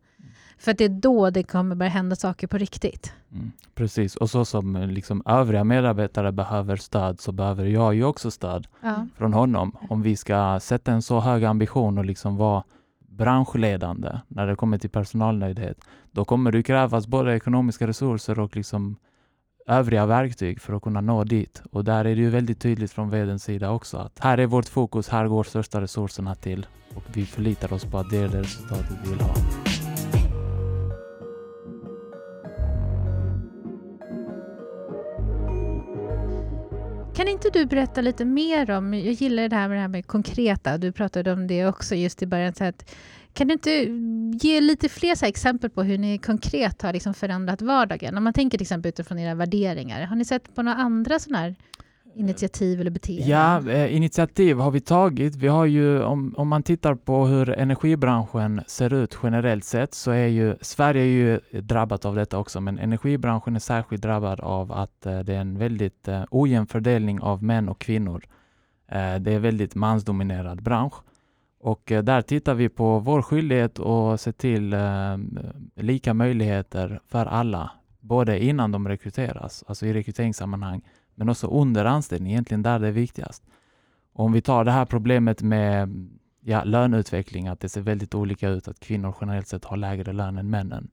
För 0.58 0.72
att 0.72 0.78
det 0.78 0.86
är 0.86 0.90
då 0.90 1.30
det 1.30 1.44
kommer 1.44 1.76
börja 1.76 1.90
hända 1.90 2.16
saker 2.16 2.48
på 2.48 2.58
riktigt. 2.58 3.14
Mm, 3.32 3.52
precis, 3.76 4.16
och 4.16 4.30
så 4.30 4.46
som 4.46 4.76
liksom 4.76 5.24
övriga 5.26 5.64
medarbetare 5.64 6.32
behöver 6.32 6.76
stöd 6.76 7.20
så 7.20 7.32
behöver 7.32 7.66
jag 7.66 7.96
ju 7.96 8.04
också 8.04 8.32
stöd 8.32 8.68
ja. 8.82 9.08
från 9.18 9.34
honom. 9.34 9.78
Om 9.90 10.02
vi 10.02 10.16
ska 10.16 10.60
sätta 10.60 10.92
en 10.92 11.02
så 11.02 11.20
hög 11.20 11.44
ambition 11.44 11.98
och 11.98 12.06
liksom 12.06 12.38
vara 12.38 12.64
branschledande 13.00 14.20
när 14.28 14.48
det 14.48 14.56
kommer 14.56 14.78
till 14.78 14.90
personalnöjdhet, 14.90 15.78
då 16.12 16.26
kommer 16.26 16.52
det 16.52 16.64
krävas 16.64 17.08
både 17.08 17.36
ekonomiska 17.36 17.88
resurser 17.88 18.40
och 18.40 18.56
liksom 18.56 18.98
övriga 19.68 20.06
verktyg 20.06 20.62
för 20.62 20.74
att 20.74 20.82
kunna 20.82 21.02
nå 21.02 21.24
dit. 21.24 21.64
Och 21.72 21.84
där 21.84 22.06
är 22.06 22.16
det 22.16 22.22
ju 22.22 22.30
väldigt 22.30 22.60
tydligt 22.60 22.92
från 22.92 23.10
vdns 23.10 23.44
sida 23.44 23.72
också 23.72 23.98
att 23.98 24.20
här 24.20 24.38
är 24.38 24.46
vårt 24.46 24.70
fokus, 24.70 25.10
här 25.10 25.28
går 25.28 25.44
största 25.44 25.82
resurserna 25.82 26.36
till 26.36 26.66
och 26.96 27.04
vi 27.14 27.26
förlitar 27.26 27.74
oss 27.74 27.86
på 27.86 27.98
att 27.98 28.10
det 28.10 28.18
är 28.18 28.28
det 28.28 28.42
resultatet 28.42 28.98
vi 29.04 29.10
vill 29.10 29.22
ha. 29.22 29.36
Du 37.60 37.66
berätta 37.66 38.02
lite 38.02 38.26
mer 38.26 38.72
om, 38.72 38.94
jag 38.94 39.14
gillar 39.14 39.50
det 39.50 39.56
här 39.56 39.68
med 39.68 39.78
det 39.78 39.82
här 39.82 39.88
med 39.88 40.08
konkreta, 40.08 40.78
du 40.78 40.92
pratade 40.92 41.34
om 41.34 41.48
det 41.48 41.66
också 41.68 41.96
just 41.96 42.22
i 42.22 42.26
början, 42.26 42.54
så 42.54 42.64
att, 42.64 42.96
kan 43.34 43.48
du 43.48 43.54
inte 43.54 43.72
ge 44.48 44.62
lite 44.62 44.90
fler 44.90 45.16
så 45.16 45.26
exempel 45.26 45.70
på 45.70 45.84
hur 45.84 45.98
ni 45.98 46.18
konkret 46.18 46.82
har 46.82 46.94
liksom 46.94 47.14
förändrat 47.14 47.62
vardagen? 47.62 48.18
Om 48.18 48.24
man 48.24 48.34
tänker 48.34 48.58
till 48.58 48.66
exempel 48.66 48.90
utifrån 48.90 49.20
era 49.20 49.36
värderingar, 49.36 50.06
har 50.06 50.16
ni 50.16 50.26
sett 50.26 50.56
på 50.56 50.62
några 50.62 50.78
andra 50.78 51.20
sådana 51.20 51.38
här 51.38 51.56
initiativ 52.16 52.82
eller 52.82 52.92
beteenden? 52.92 53.28
Ja, 53.30 53.70
eh, 53.70 53.96
initiativ 53.96 54.58
har 54.58 54.72
vi 54.72 54.80
tagit. 54.80 55.36
Vi 55.36 55.48
har 55.48 55.66
ju, 55.66 56.04
om, 56.04 56.36
om 56.38 56.48
man 56.48 56.64
tittar 56.64 56.96
på 56.96 57.26
hur 57.26 57.50
energibranschen 57.50 58.62
ser 58.68 58.94
ut 58.94 59.18
generellt 59.24 59.66
sett, 59.66 59.94
så 59.94 60.12
är 60.12 60.28
ju 60.28 60.56
Sverige 60.62 61.02
är 61.02 61.06
ju 61.06 61.62
drabbat 61.62 62.06
av 62.06 62.16
detta 62.16 62.38
också, 62.38 62.62
men 62.62 62.80
energibranschen 62.80 63.56
är 63.56 63.60
särskilt 63.60 64.02
drabbad 64.02 64.40
av 64.40 64.72
att 64.72 65.06
eh, 65.06 65.20
det 65.20 65.36
är 65.36 65.42
en 65.42 65.58
väldigt 65.58 66.08
eh, 66.08 66.24
ojämn 66.32 66.68
fördelning 66.68 67.22
av 67.22 67.44
män 67.44 67.70
och 67.70 67.80
kvinnor. 67.80 68.26
Eh, 68.88 69.16
det 69.16 69.32
är 69.32 69.36
en 69.36 69.42
väldigt 69.42 69.76
mansdominerad 69.76 70.64
bransch. 70.64 70.94
Och 71.60 71.92
eh, 71.92 72.04
där 72.04 72.22
tittar 72.22 72.54
vi 72.54 72.70
på 72.70 73.00
vår 73.00 73.22
skyldighet 73.22 73.80
att 73.80 74.22
se 74.22 74.32
till 74.32 74.74
eh, 74.74 75.18
lika 75.76 76.14
möjligheter 76.14 77.00
för 77.08 77.26
alla, 77.26 77.72
både 78.00 78.44
innan 78.44 78.72
de 78.72 78.88
rekryteras, 78.88 79.64
alltså 79.68 79.86
i 79.86 79.94
rekryteringssammanhang, 79.94 80.82
men 81.16 81.30
också 81.30 81.48
under 81.48 81.86
anställning, 81.86 82.32
egentligen 82.32 82.64
där 82.64 82.80
det 82.80 82.88
är 82.88 82.92
viktigast. 82.92 83.44
Och 84.14 84.26
om 84.26 84.32
vi 84.32 84.42
tar 84.42 84.64
det 84.64 84.72
här 84.72 84.86
problemet 84.86 85.42
med 85.42 86.08
ja, 86.42 86.64
löneutveckling, 86.64 87.48
att 87.48 87.60
det 87.60 87.70
ser 87.70 87.82
väldigt 87.82 88.16
olika 88.16 88.50
ut, 88.50 88.68
att 88.68 88.80
kvinnor 88.80 89.16
generellt 89.22 89.48
sett 89.48 89.66
har 89.66 89.78
lägre 89.78 90.14
lön 90.14 90.38
än 90.38 90.50
männen, 90.50 90.90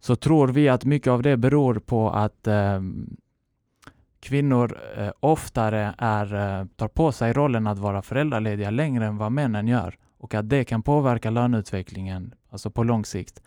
så 0.00 0.16
tror 0.16 0.48
vi 0.48 0.68
att 0.68 0.84
mycket 0.84 1.10
av 1.10 1.22
det 1.22 1.36
beror 1.36 1.74
på 1.74 2.10
att 2.10 2.46
eh, 2.46 2.80
kvinnor 4.20 4.78
eh, 4.96 5.10
oftare 5.20 5.94
är, 5.98 6.34
eh, 6.34 6.66
tar 6.76 6.88
på 6.88 7.12
sig 7.12 7.32
rollen 7.32 7.66
att 7.66 7.78
vara 7.78 8.02
föräldralediga 8.02 8.70
längre 8.70 9.06
än 9.06 9.16
vad 9.16 9.32
männen 9.32 9.68
gör 9.68 9.98
och 10.18 10.34
att 10.34 10.48
det 10.48 10.64
kan 10.64 10.82
påverka 10.82 11.30
löneutvecklingen, 11.30 12.34
alltså 12.50 12.70
på 12.70 12.82
lång 12.82 13.04
sikt. 13.04 13.42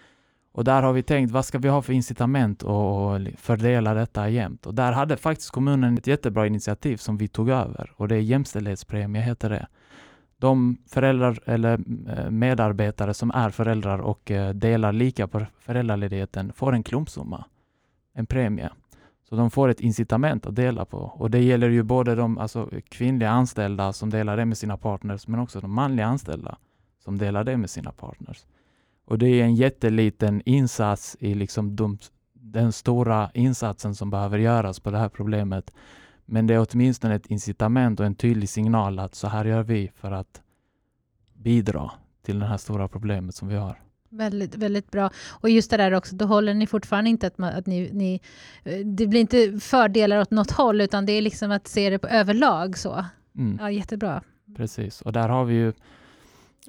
Och 0.57 0.63
där 0.63 0.81
har 0.81 0.93
vi 0.93 1.03
tänkt, 1.03 1.31
vad 1.31 1.45
ska 1.45 1.57
vi 1.57 1.69
ha 1.69 1.81
för 1.81 1.93
incitament 1.93 2.63
att 2.63 3.21
fördela 3.37 3.93
detta 3.93 4.29
jämnt? 4.29 4.65
Och 4.65 4.73
där 4.73 4.91
hade 4.91 5.17
faktiskt 5.17 5.51
kommunen 5.51 5.97
ett 5.97 6.07
jättebra 6.07 6.47
initiativ 6.47 6.97
som 6.97 7.17
vi 7.17 7.27
tog 7.27 7.49
över 7.49 7.91
och 7.95 8.07
det 8.07 8.15
är 8.15 8.19
jämställdhetspremie 8.19 9.21
heter 9.21 9.49
det. 9.49 9.67
De 10.37 10.77
föräldrar 10.87 11.39
eller 11.45 11.79
eh, 12.09 12.29
medarbetare 12.29 13.13
som 13.13 13.31
är 13.31 13.49
föräldrar 13.49 13.99
och 13.99 14.31
eh, 14.31 14.53
delar 14.53 14.93
lika 14.93 15.27
på 15.27 15.45
föräldraledigheten 15.59 16.53
får 16.53 16.73
en 16.73 16.83
klumpsumma, 16.83 17.45
en 18.13 18.25
premie. 18.25 18.69
Så 19.29 19.35
de 19.35 19.51
får 19.51 19.69
ett 19.69 19.79
incitament 19.79 20.45
att 20.45 20.55
dela 20.55 20.85
på. 20.85 20.97
Och 20.97 21.31
det 21.31 21.39
gäller 21.39 21.69
ju 21.69 21.83
både 21.83 22.15
de 22.15 22.37
alltså, 22.37 22.69
kvinnliga 22.89 23.29
anställda 23.29 23.93
som 23.93 24.09
delar 24.09 24.37
det 24.37 24.45
med 24.45 24.57
sina 24.57 24.77
partners, 24.77 25.27
men 25.27 25.39
också 25.39 25.59
de 25.59 25.73
manliga 25.73 26.05
anställda 26.05 26.57
som 27.03 27.17
delar 27.17 27.43
det 27.43 27.57
med 27.57 27.69
sina 27.69 27.91
partners. 27.91 28.45
Och 29.07 29.17
det 29.17 29.27
är 29.27 29.43
en 29.43 29.55
jätteliten 29.55 30.41
insats 30.45 31.17
i 31.19 31.33
liksom 31.33 31.75
de, 31.75 31.97
den 32.33 32.71
stora 32.71 33.31
insatsen 33.33 33.95
som 33.95 34.09
behöver 34.09 34.37
göras 34.37 34.79
på 34.79 34.91
det 34.91 34.97
här 34.97 35.09
problemet. 35.09 35.73
Men 36.25 36.47
det 36.47 36.53
är 36.53 36.67
åtminstone 36.69 37.15
ett 37.15 37.27
incitament 37.27 37.99
och 37.99 38.05
en 38.05 38.15
tydlig 38.15 38.49
signal 38.49 38.99
att 38.99 39.15
så 39.15 39.27
här 39.27 39.45
gör 39.45 39.63
vi 39.63 39.91
för 39.95 40.11
att 40.11 40.41
bidra 41.33 41.91
till 42.25 42.39
det 42.39 42.45
här 42.45 42.57
stora 42.57 42.87
problemet 42.87 43.35
som 43.35 43.47
vi 43.47 43.55
har. 43.55 43.81
Väldigt, 44.09 44.55
väldigt 44.55 44.91
bra. 44.91 45.09
Och 45.29 45.49
just 45.49 45.71
det 45.71 45.77
där 45.77 45.93
också, 45.93 46.15
då 46.15 46.25
håller 46.25 46.53
ni 46.53 46.67
fortfarande 46.67 47.09
inte 47.09 47.27
att, 47.27 47.37
man, 47.37 47.53
att 47.53 47.65
ni, 47.65 47.89
ni, 47.93 48.21
Det 48.83 49.07
blir 49.07 49.21
inte 49.21 49.59
fördelar 49.59 50.19
åt 50.19 50.31
något 50.31 50.51
håll, 50.51 50.81
utan 50.81 51.05
det 51.05 51.11
är 51.11 51.21
liksom 51.21 51.51
att 51.51 51.67
se 51.67 51.89
det 51.89 51.99
på 51.99 52.07
överlag 52.07 52.77
så. 52.77 53.05
Mm. 53.37 53.57
Ja, 53.61 53.71
jättebra. 53.71 54.23
Precis, 54.55 55.01
och 55.01 55.13
där 55.13 55.29
har 55.29 55.45
vi 55.45 55.55
ju 55.55 55.73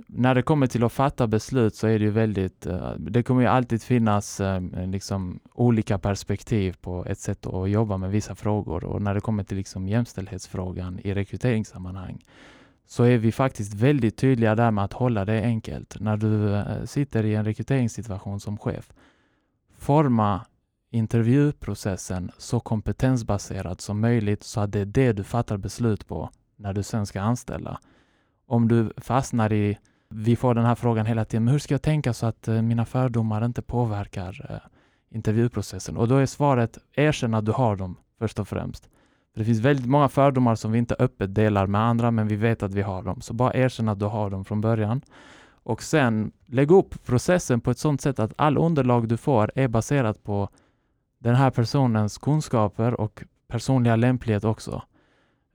när 0.06 0.34
det 0.34 0.42
kommer 0.42 0.66
till 0.66 0.84
att 0.84 0.92
fatta 0.92 1.26
beslut 1.26 1.74
så 1.74 1.86
är 1.86 1.98
det 1.98 2.04
ju 2.04 2.10
väldigt, 2.10 2.66
eh, 2.66 2.92
det 2.98 3.22
kommer 3.22 3.40
ju 3.40 3.46
alltid 3.46 3.82
finnas 3.82 4.40
eh, 4.40 4.60
liksom 4.86 5.40
olika 5.52 5.98
perspektiv 5.98 6.76
på 6.80 7.04
ett 7.04 7.18
sätt 7.18 7.46
att 7.46 7.70
jobba 7.70 7.96
med 7.96 8.10
vissa 8.10 8.34
frågor 8.34 8.84
och 8.84 9.02
när 9.02 9.14
det 9.14 9.20
kommer 9.20 9.44
till 9.44 9.56
liksom 9.56 9.88
jämställdhetsfrågan 9.88 11.00
i 11.04 11.14
rekryteringssammanhang 11.14 12.24
så 12.86 13.02
är 13.02 13.18
vi 13.18 13.32
faktiskt 13.32 13.74
väldigt 13.74 14.16
tydliga 14.16 14.54
där 14.54 14.70
med 14.70 14.84
att 14.84 14.92
hålla 14.92 15.24
det 15.24 15.42
enkelt. 15.42 16.00
När 16.00 16.16
du 16.16 16.54
eh, 16.54 16.84
sitter 16.84 17.24
i 17.24 17.34
en 17.34 17.44
rekryteringssituation 17.44 18.40
som 18.40 18.58
chef, 18.58 18.92
forma 19.78 20.46
intervjuprocessen 20.90 22.30
så 22.38 22.60
kompetensbaserad 22.60 23.80
som 23.80 24.00
möjligt 24.00 24.42
så 24.42 24.60
att 24.60 24.72
det 24.72 24.80
är 24.80 24.84
det 24.84 25.12
du 25.12 25.24
fattar 25.24 25.56
beslut 25.56 26.08
på 26.08 26.30
när 26.56 26.72
du 26.72 26.82
sen 26.82 27.06
ska 27.06 27.20
anställa. 27.20 27.80
Om 28.48 28.68
du 28.68 28.92
fastnar 28.96 29.52
i, 29.52 29.78
vi 30.08 30.36
får 30.36 30.54
den 30.54 30.64
här 30.64 30.74
frågan 30.74 31.06
hela 31.06 31.24
tiden, 31.24 31.44
men 31.44 31.52
hur 31.52 31.58
ska 31.58 31.74
jag 31.74 31.82
tänka 31.82 32.12
så 32.12 32.26
att 32.26 32.48
eh, 32.48 32.62
mina 32.62 32.84
fördomar 32.84 33.44
inte 33.44 33.62
påverkar 33.62 34.46
eh, 34.50 35.16
intervjuprocessen? 35.16 35.96
Och 35.96 36.08
då 36.08 36.16
är 36.16 36.26
svaret, 36.26 36.78
erkänn 36.92 37.34
att 37.34 37.44
du 37.44 37.52
har 37.52 37.76
dem 37.76 37.96
först 38.18 38.38
och 38.38 38.48
främst. 38.48 38.88
Det 39.34 39.44
finns 39.44 39.58
väldigt 39.58 39.86
många 39.86 40.08
fördomar 40.08 40.54
som 40.54 40.72
vi 40.72 40.78
inte 40.78 40.96
öppet 40.98 41.34
delar 41.34 41.66
med 41.66 41.80
andra, 41.80 42.10
men 42.10 42.28
vi 42.28 42.36
vet 42.36 42.62
att 42.62 42.74
vi 42.74 42.82
har 42.82 43.02
dem. 43.02 43.20
Så 43.20 43.34
bara 43.34 43.54
erkänn 43.54 43.88
att 43.88 43.98
du 43.98 44.06
har 44.06 44.30
dem 44.30 44.44
från 44.44 44.60
början. 44.60 45.00
Och 45.62 45.82
sen 45.82 46.32
lägg 46.46 46.70
upp 46.70 47.04
processen 47.04 47.60
på 47.60 47.70
ett 47.70 47.78
sådant 47.78 48.00
sätt 48.00 48.18
att 48.18 48.32
all 48.36 48.58
underlag 48.58 49.08
du 49.08 49.16
får 49.16 49.52
är 49.54 49.68
baserat 49.68 50.24
på 50.24 50.48
den 51.18 51.34
här 51.34 51.50
personens 51.50 52.18
kunskaper 52.18 53.00
och 53.00 53.24
personliga 53.48 53.96
lämplighet 53.96 54.44
också. 54.44 54.82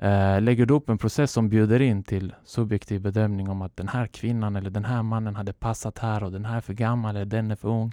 Eh, 0.03 0.41
lägger 0.41 0.65
du 0.65 0.73
upp 0.73 0.89
en 0.89 0.97
process 0.97 1.31
som 1.31 1.49
bjuder 1.49 1.81
in 1.81 2.03
till 2.03 2.33
subjektiv 2.43 3.01
bedömning 3.01 3.49
om 3.49 3.61
att 3.61 3.77
den 3.77 3.87
här 3.87 4.07
kvinnan 4.07 4.55
eller 4.55 4.69
den 4.69 4.85
här 4.85 5.03
mannen 5.03 5.35
hade 5.35 5.53
passat 5.53 5.97
här 5.97 6.23
och 6.23 6.31
den 6.31 6.45
här 6.45 6.57
är 6.57 6.61
för 6.61 6.73
gammal 6.73 7.15
eller 7.15 7.25
den 7.25 7.51
är 7.51 7.55
för 7.55 7.67
ung, 7.69 7.91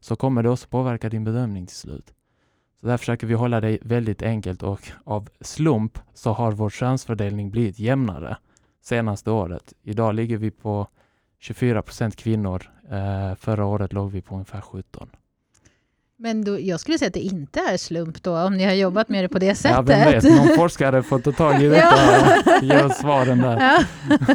så 0.00 0.16
kommer 0.16 0.42
det 0.42 0.50
också 0.50 0.68
påverka 0.68 1.08
din 1.08 1.24
bedömning 1.24 1.66
till 1.66 1.76
slut. 1.76 2.14
Så 2.80 2.86
där 2.86 2.96
försöker 2.96 3.26
vi 3.26 3.34
hålla 3.34 3.60
det 3.60 3.78
väldigt 3.82 4.22
enkelt 4.22 4.62
och 4.62 4.92
av 5.04 5.28
slump 5.40 5.98
så 6.14 6.32
har 6.32 6.52
vår 6.52 6.70
könsfördelning 6.70 7.50
blivit 7.50 7.78
jämnare 7.78 8.36
senaste 8.80 9.30
året. 9.30 9.72
Idag 9.82 10.14
ligger 10.14 10.36
vi 10.36 10.50
på 10.50 10.88
24 11.38 11.82
procent 11.82 12.16
kvinnor. 12.16 12.62
Eh, 12.90 13.34
förra 13.34 13.64
året 13.64 13.92
låg 13.92 14.10
vi 14.10 14.22
på 14.22 14.34
ungefär 14.34 14.60
17. 14.60 15.10
Men 16.20 16.44
då, 16.44 16.60
jag 16.60 16.80
skulle 16.80 16.98
säga 16.98 17.06
att 17.06 17.14
det 17.14 17.20
inte 17.20 17.60
är 17.60 17.76
slump 17.76 18.22
då, 18.22 18.38
om 18.38 18.56
ni 18.56 18.64
har 18.64 18.72
jobbat 18.72 19.08
med 19.08 19.24
det 19.24 19.28
på 19.28 19.38
det 19.38 19.54
sättet. 19.54 19.76
Ja, 19.76 19.82
vem 19.82 20.12
vet, 20.12 20.24
någon 20.24 20.56
forskare 20.56 21.02
får 21.02 21.18
ta 21.18 21.32
tag 21.32 21.62
i 21.62 21.68
detta 21.68 21.94
och 22.56 22.62
ge 22.62 22.82
oss 22.82 22.96
svaren 22.96 23.38
där. 23.38 23.60
Ja. 23.60 23.84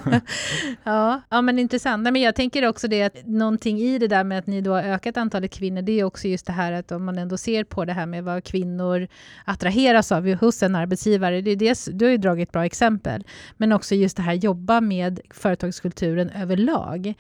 ja, 0.84 1.22
ja, 1.30 1.42
men 1.42 1.60
intressant. 1.60 2.04
Nej, 2.04 2.12
men 2.12 2.22
jag 2.22 2.36
tänker 2.36 2.68
också 2.68 2.88
det 2.88 3.04
att 3.04 3.16
någonting 3.26 3.80
i 3.80 3.98
det 3.98 4.08
där 4.08 4.24
med 4.24 4.40
att 4.40 4.48
ni 4.48 4.62
då 4.62 4.72
har 4.72 4.84
ökat 4.84 5.18
antalet 5.18 5.52
kvinnor, 5.52 5.82
det 5.82 6.00
är 6.00 6.04
också 6.04 6.28
just 6.28 6.46
det 6.46 6.54
här 6.54 6.72
att 6.72 6.92
om 6.92 7.06
man 7.06 7.18
ändå 7.18 7.38
ser 7.38 7.64
på 7.64 7.86
det 7.86 7.94
här 7.94 8.06
med 8.06 8.24
vad 8.24 8.44
kvinnor 8.44 9.08
attraheras 9.46 10.12
av 10.12 10.34
hos 10.34 10.64
en 10.64 10.76
arbetsgivare, 10.76 11.42
det 11.42 11.52
är 11.52 11.56
det, 11.56 11.88
du 11.92 12.06
har 12.06 12.12
ju 12.12 12.18
dragit 12.18 12.50
ett 12.50 12.54
bra 12.54 12.66
exempel, 12.66 13.24
men 13.58 13.72
också 13.72 13.96
just 13.96 14.18
det 14.18 14.24
här 14.24 14.34
jobba 14.34 14.82
med 14.82 15.20
företagskulturen 15.30 16.30
överlag. 16.30 17.14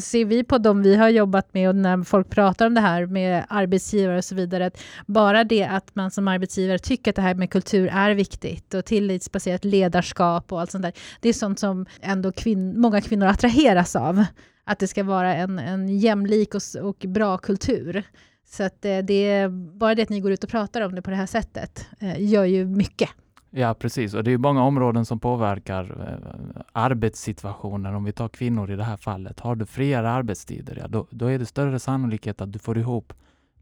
Ser 0.00 0.24
vi 0.24 0.44
på 0.44 0.58
dem 0.58 0.82
vi 0.82 0.96
har 0.96 1.08
jobbat 1.08 1.54
med 1.54 1.68
och 1.68 1.76
när 1.76 2.04
folk 2.04 2.30
pratar 2.30 2.66
om 2.66 2.74
det 2.74 2.80
här 2.80 3.06
med 3.06 3.44
arbetsgivare 3.48 3.93
arbetsgivare 3.94 4.18
och 4.18 4.24
så 4.24 4.34
vidare. 4.34 4.66
Att 4.66 4.82
bara 5.06 5.44
det 5.44 5.64
att 5.64 5.94
man 5.94 6.10
som 6.10 6.28
arbetsgivare 6.28 6.78
tycker 6.78 7.10
att 7.10 7.16
det 7.16 7.22
här 7.22 7.34
med 7.34 7.50
kultur 7.50 7.88
är 7.92 8.14
viktigt 8.14 8.74
och 8.74 8.84
tillitsbaserat 8.84 9.64
ledarskap 9.64 10.52
och 10.52 10.60
allt 10.60 10.70
sånt 10.70 10.82
där. 10.82 10.92
Det 11.20 11.28
är 11.28 11.32
sånt 11.32 11.58
som 11.58 11.86
ändå 12.00 12.32
kvin 12.32 12.80
många 12.80 13.00
kvinnor 13.00 13.26
attraheras 13.26 13.96
av. 13.96 14.24
Att 14.66 14.78
det 14.78 14.88
ska 14.88 15.04
vara 15.04 15.34
en, 15.34 15.58
en 15.58 15.98
jämlik 15.98 16.54
och, 16.54 16.62
och 16.82 17.04
bra 17.08 17.38
kultur. 17.38 18.02
Så 18.46 18.62
att 18.62 18.84
eh, 18.84 18.98
det 18.98 19.30
är 19.30 19.48
bara 19.78 19.94
det 19.94 20.02
att 20.02 20.08
ni 20.08 20.20
går 20.20 20.32
ut 20.32 20.44
och 20.44 20.50
pratar 20.50 20.80
om 20.80 20.94
det 20.94 21.02
på 21.02 21.10
det 21.10 21.16
här 21.16 21.26
sättet 21.26 21.86
eh, 22.00 22.22
gör 22.22 22.44
ju 22.44 22.66
mycket. 22.66 23.10
Ja, 23.56 23.74
precis. 23.74 24.14
Och 24.14 24.24
det 24.24 24.32
är 24.32 24.38
många 24.38 24.62
områden 24.62 25.04
som 25.04 25.20
påverkar 25.20 25.84
eh, 25.84 26.60
arbetssituationen. 26.72 27.94
Om 27.94 28.04
vi 28.04 28.12
tar 28.12 28.28
kvinnor 28.28 28.70
i 28.70 28.76
det 28.76 28.84
här 28.84 28.96
fallet. 28.96 29.40
Har 29.40 29.56
du 29.56 29.66
friare 29.66 30.10
arbetstider, 30.10 30.76
ja, 30.80 30.88
då, 30.88 31.06
då 31.10 31.26
är 31.26 31.38
det 31.38 31.46
större 31.46 31.78
sannolikhet 31.78 32.40
att 32.40 32.52
du 32.52 32.58
får 32.58 32.78
ihop 32.78 33.12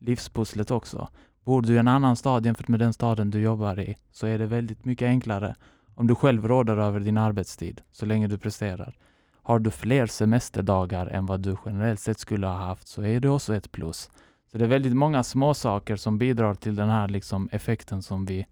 livspusslet 0.03 0.71
också. 0.71 1.09
Bor 1.45 1.63
du 1.63 1.75
i 1.75 1.79
en 1.79 1.89
annan 1.89 2.17
stad 2.17 2.47
jämfört 2.47 2.69
med 2.69 2.81
den 2.81 2.93
staden 2.93 3.31
du 3.31 3.41
jobbar 3.41 3.81
i 3.81 3.97
så 4.13 4.27
är 4.27 4.39
det 4.39 4.47
väldigt 4.47 4.85
mycket 4.85 5.07
enklare 5.07 5.55
om 5.95 6.07
du 6.07 6.15
själv 6.15 6.49
råder 6.49 6.77
över 6.77 7.01
din 7.01 7.19
arbetstid 7.19 7.81
så 7.93 8.07
länge 8.07 8.29
du 8.29 8.39
presterar. 8.39 8.97
Har 9.43 9.59
du 9.59 9.71
fler 9.71 10.07
semesterdagar 10.07 11.07
än 11.07 11.27
vad 11.27 11.41
du 11.41 11.57
generellt 11.67 12.01
sett 12.01 12.19
skulle 12.19 12.47
ha 12.47 12.55
haft 12.55 12.89
så 12.89 13.03
är 13.03 13.21
det 13.21 13.29
också 13.29 13.55
ett 13.55 13.73
plus. 13.73 14.11
Så 14.53 14.59
det 14.59 14.65
är 14.65 14.69
väldigt 14.69 14.97
många 14.97 15.23
små 15.23 15.55
saker 15.55 15.97
som 15.97 16.19
bidrar 16.19 16.55
till 16.55 16.77
den 16.77 16.89
här 16.89 17.09
liksom 17.09 17.49
effekten 17.53 18.03
som 18.03 18.25
vi 18.25 18.47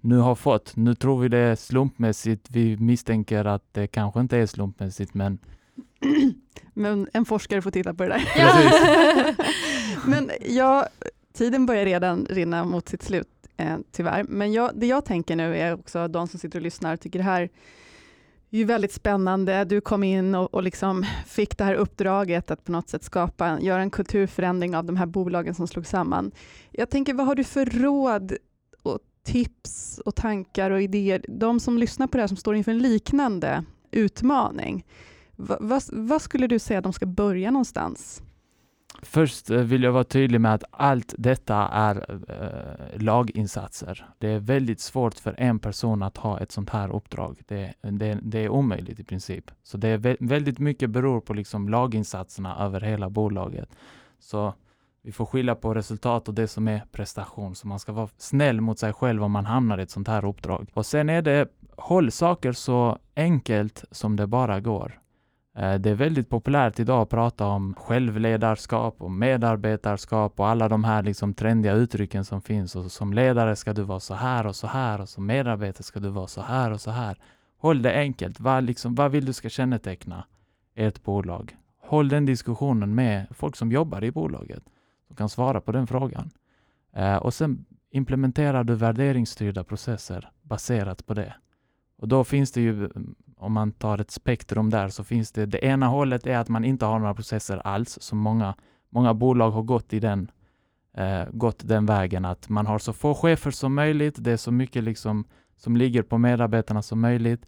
nu 0.00 0.18
har 0.18 0.34
fått. 0.34 0.76
Nu 0.76 0.94
tror 0.94 1.20
vi 1.20 1.28
det 1.28 1.38
är 1.38 1.56
slumpmässigt. 1.56 2.50
Vi 2.50 2.76
misstänker 2.76 3.44
att 3.44 3.64
det 3.72 3.86
kanske 3.86 4.20
inte 4.20 4.38
är 4.38 4.46
slumpmässigt, 4.46 5.14
men 5.14 5.38
men 6.74 7.08
en 7.12 7.24
forskare 7.24 7.62
får 7.62 7.70
titta 7.70 7.94
på 7.94 8.02
det 8.02 8.08
där. 8.08 8.32
Ja. 8.36 9.34
Men 10.06 10.30
ja, 10.40 10.86
tiden 11.32 11.66
börjar 11.66 11.84
redan 11.84 12.26
rinna 12.30 12.64
mot 12.64 12.88
sitt 12.88 13.02
slut, 13.02 13.28
eh, 13.56 13.76
tyvärr. 13.92 14.24
Men 14.28 14.52
jag, 14.52 14.70
det 14.74 14.86
jag 14.86 15.04
tänker 15.04 15.36
nu 15.36 15.56
är 15.56 15.74
också 15.74 16.08
de 16.08 16.28
som 16.28 16.40
sitter 16.40 16.58
och 16.58 16.62
lyssnar 16.62 16.96
tycker 16.96 17.18
det 17.18 17.24
här 17.24 17.42
är 18.50 18.58
ju 18.58 18.64
väldigt 18.64 18.92
spännande. 18.92 19.64
Du 19.64 19.80
kom 19.80 20.04
in 20.04 20.34
och, 20.34 20.54
och 20.54 20.62
liksom 20.62 21.06
fick 21.26 21.58
det 21.58 21.64
här 21.64 21.74
uppdraget 21.74 22.50
att 22.50 22.64
på 22.64 22.72
något 22.72 22.88
sätt 22.88 23.04
skapa, 23.04 23.60
göra 23.60 23.82
en 23.82 23.90
kulturförändring 23.90 24.76
av 24.76 24.84
de 24.84 24.96
här 24.96 25.06
bolagen 25.06 25.54
som 25.54 25.68
slog 25.68 25.86
samman. 25.86 26.30
Jag 26.70 26.90
tänker, 26.90 27.14
vad 27.14 27.26
har 27.26 27.34
du 27.34 27.44
för 27.44 27.66
råd 27.66 28.32
och 28.82 28.98
tips 29.24 29.98
och 29.98 30.14
tankar 30.14 30.70
och 30.70 30.82
idéer? 30.82 31.24
De 31.28 31.60
som 31.60 31.78
lyssnar 31.78 32.06
på 32.06 32.16
det 32.16 32.22
här 32.22 32.28
som 32.28 32.36
står 32.36 32.56
inför 32.56 32.72
en 32.72 32.78
liknande 32.78 33.64
utmaning. 33.90 34.84
Va, 35.40 35.56
vad, 35.60 35.82
vad 35.92 36.22
skulle 36.22 36.46
du 36.46 36.58
säga 36.58 36.78
att 36.78 36.84
de 36.84 36.92
ska 36.92 37.06
börja 37.06 37.50
någonstans? 37.50 38.22
Först 39.02 39.50
eh, 39.50 39.58
vill 39.58 39.82
jag 39.82 39.92
vara 39.92 40.04
tydlig 40.04 40.40
med 40.40 40.54
att 40.54 40.64
allt 40.70 41.14
detta 41.18 41.56
är 41.56 42.20
eh, 42.28 43.02
laginsatser. 43.02 44.06
Det 44.18 44.28
är 44.28 44.38
väldigt 44.38 44.80
svårt 44.80 45.14
för 45.14 45.34
en 45.38 45.58
person 45.58 46.02
att 46.02 46.16
ha 46.16 46.40
ett 46.40 46.52
sånt 46.52 46.70
här 46.70 46.94
uppdrag. 46.94 47.40
Det, 47.48 47.74
det, 47.80 48.18
det 48.22 48.38
är 48.38 48.48
omöjligt 48.48 49.00
i 49.00 49.04
princip. 49.04 49.50
Så 49.62 49.76
det 49.76 49.88
är 49.88 50.16
väldigt 50.20 50.58
mycket 50.58 50.90
beror 50.90 51.20
på 51.20 51.34
liksom 51.34 51.68
laginsatserna 51.68 52.58
över 52.58 52.80
hela 52.80 53.10
bolaget. 53.10 53.68
Så 54.18 54.54
vi 55.02 55.12
får 55.12 55.26
skilja 55.26 55.54
på 55.54 55.74
resultat 55.74 56.28
och 56.28 56.34
det 56.34 56.48
som 56.48 56.68
är 56.68 56.82
prestation. 56.92 57.54
Så 57.54 57.68
man 57.68 57.78
ska 57.78 57.92
vara 57.92 58.08
snäll 58.16 58.60
mot 58.60 58.78
sig 58.78 58.92
själv 58.92 59.24
om 59.24 59.32
man 59.32 59.46
hamnar 59.46 59.78
i 59.78 59.82
ett 59.82 59.90
sånt 59.90 60.08
här 60.08 60.24
uppdrag. 60.24 60.70
Och 60.74 60.86
sen 60.86 61.08
är 61.08 61.22
det 61.22 61.48
håll 61.76 62.10
saker 62.10 62.52
så 62.52 62.98
enkelt 63.16 63.84
som 63.90 64.16
det 64.16 64.26
bara 64.26 64.60
går. 64.60 65.00
Eh, 65.56 65.74
det 65.74 65.90
är 65.90 65.94
väldigt 65.94 66.28
populärt 66.28 66.80
idag 66.80 67.02
att 67.02 67.08
prata 67.08 67.46
om 67.46 67.74
självledarskap 67.74 69.02
och 69.02 69.10
medarbetarskap 69.10 70.40
och 70.40 70.48
alla 70.48 70.68
de 70.68 70.84
här 70.84 71.02
liksom 71.02 71.34
trendiga 71.34 71.72
uttrycken 71.72 72.24
som 72.24 72.42
finns. 72.42 72.76
Och 72.76 72.92
som 72.92 73.12
ledare 73.12 73.56
ska 73.56 73.72
du 73.72 73.82
vara 73.82 74.00
så 74.00 74.14
här 74.14 74.46
och 74.46 74.56
så 74.56 74.66
här 74.66 75.00
och 75.00 75.08
som 75.08 75.26
medarbetare 75.26 75.82
ska 75.82 76.00
du 76.00 76.08
vara 76.08 76.26
så 76.26 76.40
här 76.40 76.70
och 76.70 76.80
så 76.80 76.90
här. 76.90 77.18
Håll 77.58 77.82
det 77.82 77.94
enkelt. 77.94 78.40
Vad, 78.40 78.64
liksom, 78.64 78.94
vad 78.94 79.10
vill 79.10 79.24
du 79.24 79.32
ska 79.32 79.48
känneteckna 79.48 80.24
ert 80.74 81.02
bolag? 81.02 81.56
Håll 81.82 82.08
den 82.08 82.26
diskussionen 82.26 82.94
med 82.94 83.26
folk 83.30 83.56
som 83.56 83.72
jobbar 83.72 84.04
i 84.04 84.10
bolaget 84.10 84.62
som 85.06 85.16
kan 85.16 85.28
svara 85.28 85.60
på 85.60 85.72
den 85.72 85.86
frågan. 85.86 86.30
Eh, 86.92 87.16
och 87.16 87.34
sen 87.34 87.64
implementerar 87.90 88.64
du 88.64 88.74
värderingsstyrda 88.74 89.64
processer 89.64 90.30
baserat 90.42 91.06
på 91.06 91.14
det. 91.14 91.34
Och 91.98 92.08
då 92.08 92.24
finns 92.24 92.52
det 92.52 92.60
ju 92.60 92.70
mm, 92.84 93.14
om 93.40 93.52
man 93.52 93.72
tar 93.72 93.98
ett 93.98 94.10
spektrum 94.10 94.70
där 94.70 94.88
så 94.88 95.04
finns 95.04 95.32
det, 95.32 95.46
det 95.46 95.64
ena 95.64 95.86
hållet 95.86 96.26
är 96.26 96.38
att 96.38 96.48
man 96.48 96.64
inte 96.64 96.86
har 96.86 96.98
några 96.98 97.14
processer 97.14 97.56
alls, 97.66 97.98
så 98.00 98.16
många, 98.16 98.54
många 98.90 99.14
bolag 99.14 99.50
har 99.50 99.62
gått 99.62 99.92
i 99.92 100.00
den, 100.00 100.30
eh, 100.96 101.24
gått 101.32 101.68
den 101.68 101.86
vägen 101.86 102.24
att 102.24 102.48
man 102.48 102.66
har 102.66 102.78
så 102.78 102.92
få 102.92 103.14
chefer 103.14 103.50
som 103.50 103.74
möjligt, 103.74 104.14
det 104.18 104.32
är 104.32 104.36
så 104.36 104.52
mycket 104.52 104.84
liksom 104.84 105.24
som 105.56 105.76
ligger 105.76 106.02
på 106.02 106.18
medarbetarna 106.18 106.82
som 106.82 107.00
möjligt. 107.00 107.46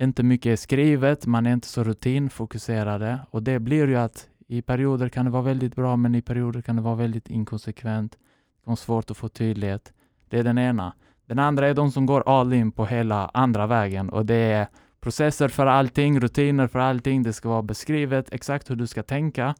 Inte 0.00 0.22
mycket 0.22 0.52
är 0.52 0.56
skrivet, 0.56 1.26
man 1.26 1.46
är 1.46 1.52
inte 1.52 1.68
så 1.68 1.84
rutinfokuserade 1.84 3.18
och 3.30 3.42
det 3.42 3.58
blir 3.58 3.88
ju 3.88 3.96
att 3.96 4.28
i 4.48 4.62
perioder 4.62 5.08
kan 5.08 5.24
det 5.24 5.30
vara 5.30 5.42
väldigt 5.42 5.76
bra, 5.76 5.96
men 5.96 6.14
i 6.14 6.22
perioder 6.22 6.62
kan 6.62 6.76
det 6.76 6.82
vara 6.82 6.94
väldigt 6.94 7.30
inkonsekvent. 7.30 8.18
Det 8.64 8.70
är 8.70 8.76
svårt 8.76 9.10
att 9.10 9.16
få 9.16 9.28
tydlighet. 9.28 9.92
Det 10.28 10.38
är 10.38 10.44
den 10.44 10.58
ena. 10.58 10.92
Den 11.26 11.38
andra 11.38 11.68
är 11.68 11.74
de 11.74 11.90
som 11.90 12.06
går 12.06 12.28
all 12.28 12.52
in 12.52 12.72
på 12.72 12.86
hela 12.86 13.30
andra 13.34 13.66
vägen 13.66 14.10
och 14.10 14.26
det 14.26 14.34
är 14.34 14.68
processer 15.00 15.48
för 15.48 15.66
allting, 15.66 16.20
rutiner 16.20 16.66
för 16.66 16.78
allting. 16.78 17.22
Det 17.22 17.32
ska 17.32 17.48
vara 17.48 17.62
beskrivet 17.62 18.32
exakt 18.32 18.70
hur 18.70 18.76
du 18.76 18.86
ska 18.86 19.02
tänka 19.02 19.54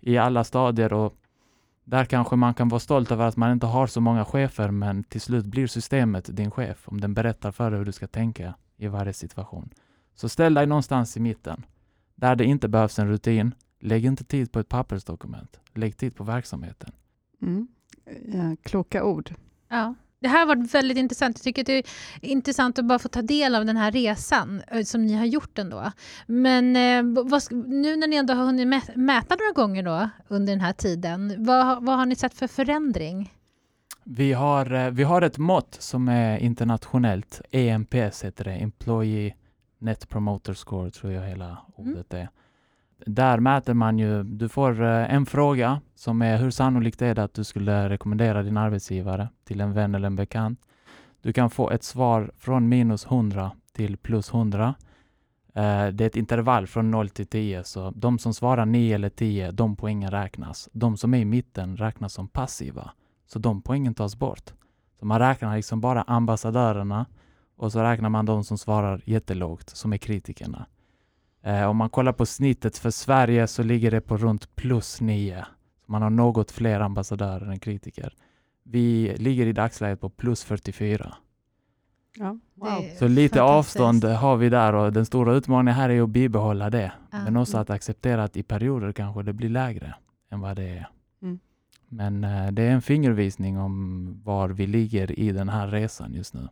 i 0.00 0.18
alla 0.18 0.44
stadier 0.44 0.92
och 0.92 1.14
där 1.84 2.04
kanske 2.04 2.36
man 2.36 2.54
kan 2.54 2.68
vara 2.68 2.80
stolt 2.80 3.10
över 3.10 3.26
att 3.26 3.36
man 3.36 3.52
inte 3.52 3.66
har 3.66 3.86
så 3.86 4.00
många 4.00 4.24
chefer, 4.24 4.70
men 4.70 5.04
till 5.04 5.20
slut 5.20 5.46
blir 5.46 5.66
systemet 5.66 6.36
din 6.36 6.50
chef 6.50 6.88
om 6.88 7.00
den 7.00 7.14
berättar 7.14 7.50
för 7.50 7.70
dig 7.70 7.78
hur 7.78 7.86
du 7.86 7.92
ska 7.92 8.06
tänka 8.06 8.54
i 8.76 8.88
varje 8.88 9.12
situation. 9.12 9.70
Så 10.14 10.28
ställ 10.28 10.54
dig 10.54 10.66
någonstans 10.66 11.16
i 11.16 11.20
mitten. 11.20 11.66
Där 12.14 12.36
det 12.36 12.44
inte 12.44 12.68
behövs 12.68 12.98
en 12.98 13.08
rutin, 13.08 13.54
lägg 13.80 14.04
inte 14.04 14.24
tid 14.24 14.52
på 14.52 14.58
ett 14.58 14.68
pappersdokument. 14.68 15.60
Lägg 15.74 15.96
tid 15.96 16.16
på 16.16 16.24
verksamheten. 16.24 16.92
Mm. 17.42 17.68
Ja, 18.26 18.56
kloka 18.62 19.04
ord. 19.04 19.34
Ja. 19.68 19.94
Det 20.22 20.28
här 20.28 20.38
har 20.38 20.46
varit 20.46 20.74
väldigt 20.74 20.98
intressant. 20.98 21.36
Jag 21.38 21.42
tycker 21.42 21.62
att 21.62 21.66
det 21.66 21.78
är 21.78 21.84
intressant 22.20 22.78
att 22.78 22.84
bara 22.84 22.98
få 22.98 23.08
ta 23.08 23.22
del 23.22 23.54
av 23.54 23.64
den 23.64 23.76
här 23.76 23.92
resan 23.92 24.62
eh, 24.70 24.84
som 24.84 25.06
ni 25.06 25.14
har 25.14 25.24
gjort 25.24 25.58
ändå. 25.58 25.92
Men 26.26 26.76
eh, 26.76 27.24
vad, 27.24 27.42
nu 27.52 27.96
när 27.96 28.06
ni 28.06 28.16
ändå 28.16 28.34
har 28.34 28.44
hunnit 28.44 28.96
mäta 28.96 29.36
några 29.36 29.52
gånger 29.54 29.82
då 29.82 30.10
under 30.28 30.52
den 30.52 30.60
här 30.60 30.72
tiden, 30.72 31.34
vad, 31.38 31.84
vad 31.84 31.96
har 31.96 32.06
ni 32.06 32.16
sett 32.16 32.34
för 32.34 32.46
förändring? 32.46 33.32
Vi 34.04 34.32
har, 34.32 34.72
eh, 34.72 34.90
vi 34.90 35.02
har 35.02 35.22
ett 35.22 35.38
mått 35.38 35.76
som 35.78 36.08
är 36.08 36.38
internationellt. 36.38 37.40
EMPS 37.50 38.24
heter 38.24 38.44
det, 38.44 38.52
Employee 38.52 39.34
Net 39.78 40.08
Promoter 40.08 40.54
Score 40.54 40.90
tror 40.90 41.12
jag 41.12 41.22
hela 41.22 41.46
mm. 41.46 41.58
ordet 41.74 42.14
är. 42.14 42.28
Där 43.06 43.38
mäter 43.40 43.74
man 43.74 43.98
ju, 43.98 44.22
du 44.22 44.48
får 44.48 44.82
eh, 44.82 45.14
en 45.14 45.26
fråga 45.26 45.80
som 45.94 46.22
är 46.22 46.36
hur 46.36 46.50
sannolikt 46.50 47.02
är 47.02 47.14
det 47.14 47.22
att 47.22 47.34
du 47.34 47.44
skulle 47.44 47.88
rekommendera 47.88 48.42
din 48.42 48.56
arbetsgivare 48.56 49.28
till 49.44 49.60
en 49.60 49.72
vän 49.72 49.94
eller 49.94 50.06
en 50.06 50.16
bekant. 50.16 50.60
Du 51.22 51.32
kan 51.32 51.50
få 51.50 51.70
ett 51.70 51.82
svar 51.82 52.32
från 52.38 52.68
minus 52.68 53.06
100 53.06 53.50
till 53.72 53.96
plus 53.96 54.34
100. 54.34 54.74
Eh, 55.54 55.86
det 55.86 56.04
är 56.04 56.06
ett 56.06 56.16
intervall 56.16 56.66
från 56.66 56.90
0 56.90 57.08
till 57.08 57.26
10, 57.26 57.64
så 57.64 57.90
de 57.90 58.18
som 58.18 58.34
svarar 58.34 58.66
9 58.66 58.94
eller 58.94 59.08
10, 59.08 59.50
de 59.50 59.76
poängen 59.76 60.10
räknas. 60.10 60.68
De 60.72 60.96
som 60.96 61.14
är 61.14 61.18
i 61.18 61.24
mitten 61.24 61.76
räknas 61.76 62.12
som 62.12 62.28
passiva, 62.28 62.90
så 63.26 63.38
de 63.38 63.62
poängen 63.62 63.94
tas 63.94 64.16
bort. 64.16 64.52
Så 64.98 65.06
man 65.06 65.18
räknar 65.18 65.56
liksom 65.56 65.80
bara 65.80 66.02
ambassadörerna 66.02 67.06
och 67.56 67.72
så 67.72 67.82
räknar 67.82 68.08
man 68.08 68.26
de 68.26 68.44
som 68.44 68.58
svarar 68.58 69.02
jättelågt, 69.04 69.70
som 69.70 69.92
är 69.92 69.96
kritikerna. 69.96 70.66
Eh, 71.42 71.64
om 71.64 71.76
man 71.76 71.90
kollar 71.90 72.12
på 72.12 72.26
snittet 72.26 72.78
för 72.78 72.90
Sverige 72.90 73.46
så 73.46 73.62
ligger 73.62 73.90
det 73.90 74.00
på 74.00 74.16
runt 74.16 74.56
plus 74.56 75.00
9. 75.00 75.44
Man 75.86 76.02
har 76.02 76.10
något 76.10 76.50
fler 76.50 76.80
ambassadörer 76.80 77.50
än 77.50 77.58
kritiker. 77.58 78.14
Vi 78.62 79.16
ligger 79.18 79.46
i 79.46 79.52
dagsläget 79.52 80.00
på 80.00 80.08
plus 80.08 80.44
44. 80.44 81.14
Ja, 82.18 82.38
wow. 82.54 82.82
Så 82.98 83.08
lite 83.08 83.42
avstånd 83.42 84.04
har 84.04 84.36
vi 84.36 84.48
där 84.48 84.74
och 84.74 84.92
den 84.92 85.06
stora 85.06 85.34
utmaningen 85.34 85.80
här 85.80 85.90
är 85.90 86.02
att 86.02 86.08
bibehålla 86.08 86.70
det. 86.70 86.92
Ja. 87.10 87.24
Men 87.24 87.36
också 87.36 87.58
att 87.58 87.70
acceptera 87.70 88.24
att 88.24 88.36
i 88.36 88.42
perioder 88.42 88.92
kanske 88.92 89.22
det 89.22 89.32
blir 89.32 89.48
lägre 89.48 89.94
än 90.30 90.40
vad 90.40 90.56
det 90.56 90.68
är. 90.68 90.88
Mm. 91.22 91.38
Men 91.88 92.24
eh, 92.24 92.52
det 92.52 92.62
är 92.62 92.70
en 92.70 92.82
fingervisning 92.82 93.58
om 93.58 94.20
var 94.24 94.48
vi 94.48 94.66
ligger 94.66 95.18
i 95.18 95.32
den 95.32 95.48
här 95.48 95.68
resan 95.68 96.14
just 96.14 96.34
nu. 96.34 96.48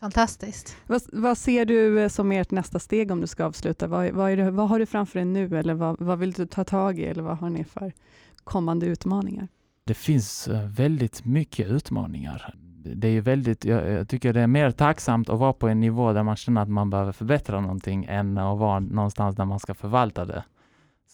Fantastiskt. 0.00 0.76
Vad, 0.86 1.02
vad, 1.12 1.38
ser 1.38 1.64
du 1.64 2.02
eh, 2.02 2.08
som 2.08 2.32
ert 2.32 2.50
nästa 2.50 2.78
steg 2.78 3.10
om 3.10 3.20
du 3.20 3.26
ska 3.26 3.44
avsluta? 3.44 3.86
Vad, 3.86 4.10
vad, 4.10 4.38
det, 4.38 4.50
vad 4.50 4.68
har 4.68 4.78
du 4.78 4.86
framför 4.86 5.18
dig 5.18 5.26
nu 5.26 5.58
eller 5.58 5.74
vad, 5.74 5.96
vad, 6.00 6.18
vill 6.18 6.32
du 6.32 6.46
ta 6.46 6.64
tag 6.64 6.98
i 6.98 7.04
eller 7.04 7.22
vad 7.22 7.38
har 7.38 7.50
ni 7.50 7.64
för 7.64 7.92
kommande 8.44 8.86
utmaningar? 8.86 9.48
Det 9.84 9.94
finns 9.94 10.48
eh, 10.48 10.68
väldigt 10.68 11.24
mycket 11.24 11.68
utmaningar. 11.68 12.54
Det 12.84 13.08
är 13.08 13.20
väldigt, 13.20 13.64
jag, 13.64 13.90
jag 13.90 14.08
tycker 14.08 14.32
det 14.32 14.40
är 14.40 14.46
mer 14.46 14.70
tacksamt 14.70 15.28
att 15.28 15.38
vara 15.38 15.52
på 15.52 15.68
en 15.68 15.80
nivå 15.80 16.12
där 16.12 16.22
man 16.22 16.36
känner 16.36 16.62
att 16.62 16.68
man 16.68 16.90
behöver 16.90 17.12
förbättra 17.12 17.60
någonting 17.60 18.04
än 18.08 18.38
att 18.38 18.58
vara 18.58 18.80
någonstans 18.80 19.36
där 19.36 19.44
man 19.44 19.60
ska 19.60 19.74
förvalta 19.74 20.24
det. 20.24 20.44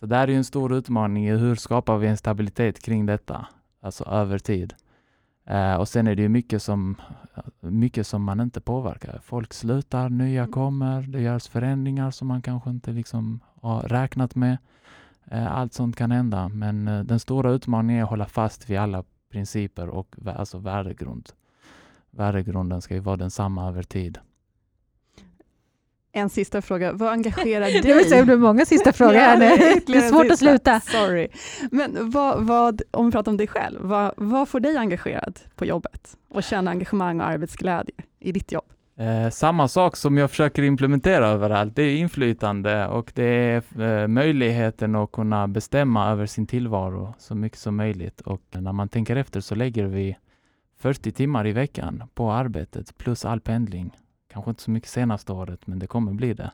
Så 0.01 0.07
det 0.07 0.17
är 0.17 0.29
en 0.29 0.45
stor 0.45 0.75
utmaning 0.75 1.31
hur 1.31 1.55
skapar 1.55 1.97
vi 1.97 2.07
en 2.07 2.17
stabilitet 2.17 2.83
kring 2.83 3.07
detta, 3.07 3.47
alltså 3.81 4.05
över 4.05 4.39
tid. 4.39 4.75
Uh, 5.51 5.75
och 5.75 5.89
sen 5.89 6.07
är 6.07 6.15
det 6.15 6.23
ju 6.23 6.29
mycket 6.29 6.63
som, 6.63 6.97
mycket 7.61 8.07
som 8.07 8.23
man 8.23 8.41
inte 8.41 8.61
påverkar. 8.61 9.21
Folk 9.23 9.55
slutar, 9.55 10.09
nya 10.09 10.43
mm. 10.43 10.53
kommer, 10.53 11.03
det 11.03 11.21
görs 11.21 11.49
förändringar 11.49 12.11
som 12.11 12.29
man 12.29 12.43
kanske 12.43 12.71
inte 12.71 12.91
liksom 12.91 13.41
har 13.63 13.83
räknat 13.83 14.35
med. 14.35 14.59
Uh, 15.33 15.53
allt 15.53 15.73
sånt 15.75 15.97
kan 15.97 16.11
hända, 16.11 16.49
men 16.49 16.89
uh, 16.89 17.05
den 17.05 17.21
stora 17.21 17.51
utmaningen 17.51 18.01
är 18.01 18.05
att 18.05 18.11
hålla 18.11 18.27
fast 18.27 18.71
vid 18.71 18.79
alla 18.79 19.05
principer 19.31 19.89
och 19.89 20.17
alltså 20.37 20.59
värdegrund. 20.59 21.29
Värdegrunden 22.11 22.83
ska 22.83 22.95
ju 22.95 23.01
vara 23.01 23.17
densamma 23.17 23.69
över 23.69 23.83
tid. 23.83 24.19
En 26.17 26.31
sista 26.31 26.63
fråga, 26.63 26.93
vad 26.93 27.13
engagerar 27.13 27.61
dig? 27.65 27.81
Det 27.81 27.95
vill 27.95 28.09
säga, 28.09 28.21
det 28.21 28.27
blir 28.27 28.37
många 28.37 28.67
sista 28.67 28.93
frågor 29.01 29.15
här 29.15 29.39
nu. 29.39 29.81
Det 29.87 29.99
är 29.99 30.09
svårt 30.09 30.31
att 30.31 30.39
sluta. 30.39 30.81
Sorry. 30.81 31.29
Men 31.71 32.11
vad, 32.11 32.43
vad, 32.47 32.83
om 32.91 33.07
vi 33.07 33.13
pratar 33.13 33.33
om 33.33 33.37
dig 33.37 33.47
själv, 33.47 33.79
vad, 33.83 34.15
vad 34.17 34.49
får 34.49 34.61
dig 34.61 34.77
engagerad 34.77 35.41
på 35.55 35.65
jobbet 35.65 36.17
och 36.29 36.43
känna 36.43 36.71
engagemang 36.71 37.21
och 37.21 37.27
arbetsglädje 37.27 37.95
i 38.21 38.33
ditt 38.33 38.53
jobb? 38.53 38.65
Eh, 38.99 39.31
samma 39.31 39.69
sak 39.69 39.97
som 39.97 40.19
jag 40.19 40.31
försöker 40.31 40.63
implementera 40.63 41.29
överallt, 41.29 41.77
det 41.77 41.83
är 41.83 41.97
inflytande 41.97 42.87
och 42.87 43.13
det 43.15 43.25
är 43.25 43.81
eh, 43.81 44.09
möjligheten 44.09 44.95
att 44.95 45.13
kunna 45.13 45.49
bestämma 45.49 46.11
över 46.11 46.27
sin 46.27 46.47
tillvaro 46.47 47.15
så 47.19 47.35
mycket 47.35 47.59
som 47.59 47.77
möjligt. 47.77 48.21
Och 48.21 48.43
när 48.51 48.73
man 48.73 48.89
tänker 48.89 49.17
efter 49.17 49.41
så 49.41 49.55
lägger 49.55 49.85
vi 49.85 50.17
40 50.79 51.13
timmar 51.13 51.47
i 51.47 51.53
veckan 51.53 52.03
på 52.15 52.33
arbetet 52.33 52.99
plus 52.99 53.25
all 53.25 53.41
pendling 53.41 53.97
Kanske 54.37 54.51
inte 54.51 54.63
så 54.63 54.71
mycket 54.71 54.91
senaste 54.91 55.33
året, 55.33 55.67
men 55.67 55.79
det 55.79 55.87
kommer 55.87 56.13
bli 56.13 56.35
det. 56.35 56.51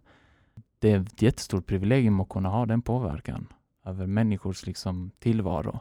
Det 0.79 0.91
är 0.91 1.01
ett 1.01 1.23
jättestort 1.23 1.67
privilegium 1.67 2.21
att 2.21 2.29
kunna 2.29 2.49
ha 2.49 2.67
den 2.67 2.83
påverkan 2.83 3.47
över 3.85 4.07
människors 4.07 4.67
liksom, 4.67 5.11
tillvaro. 5.19 5.81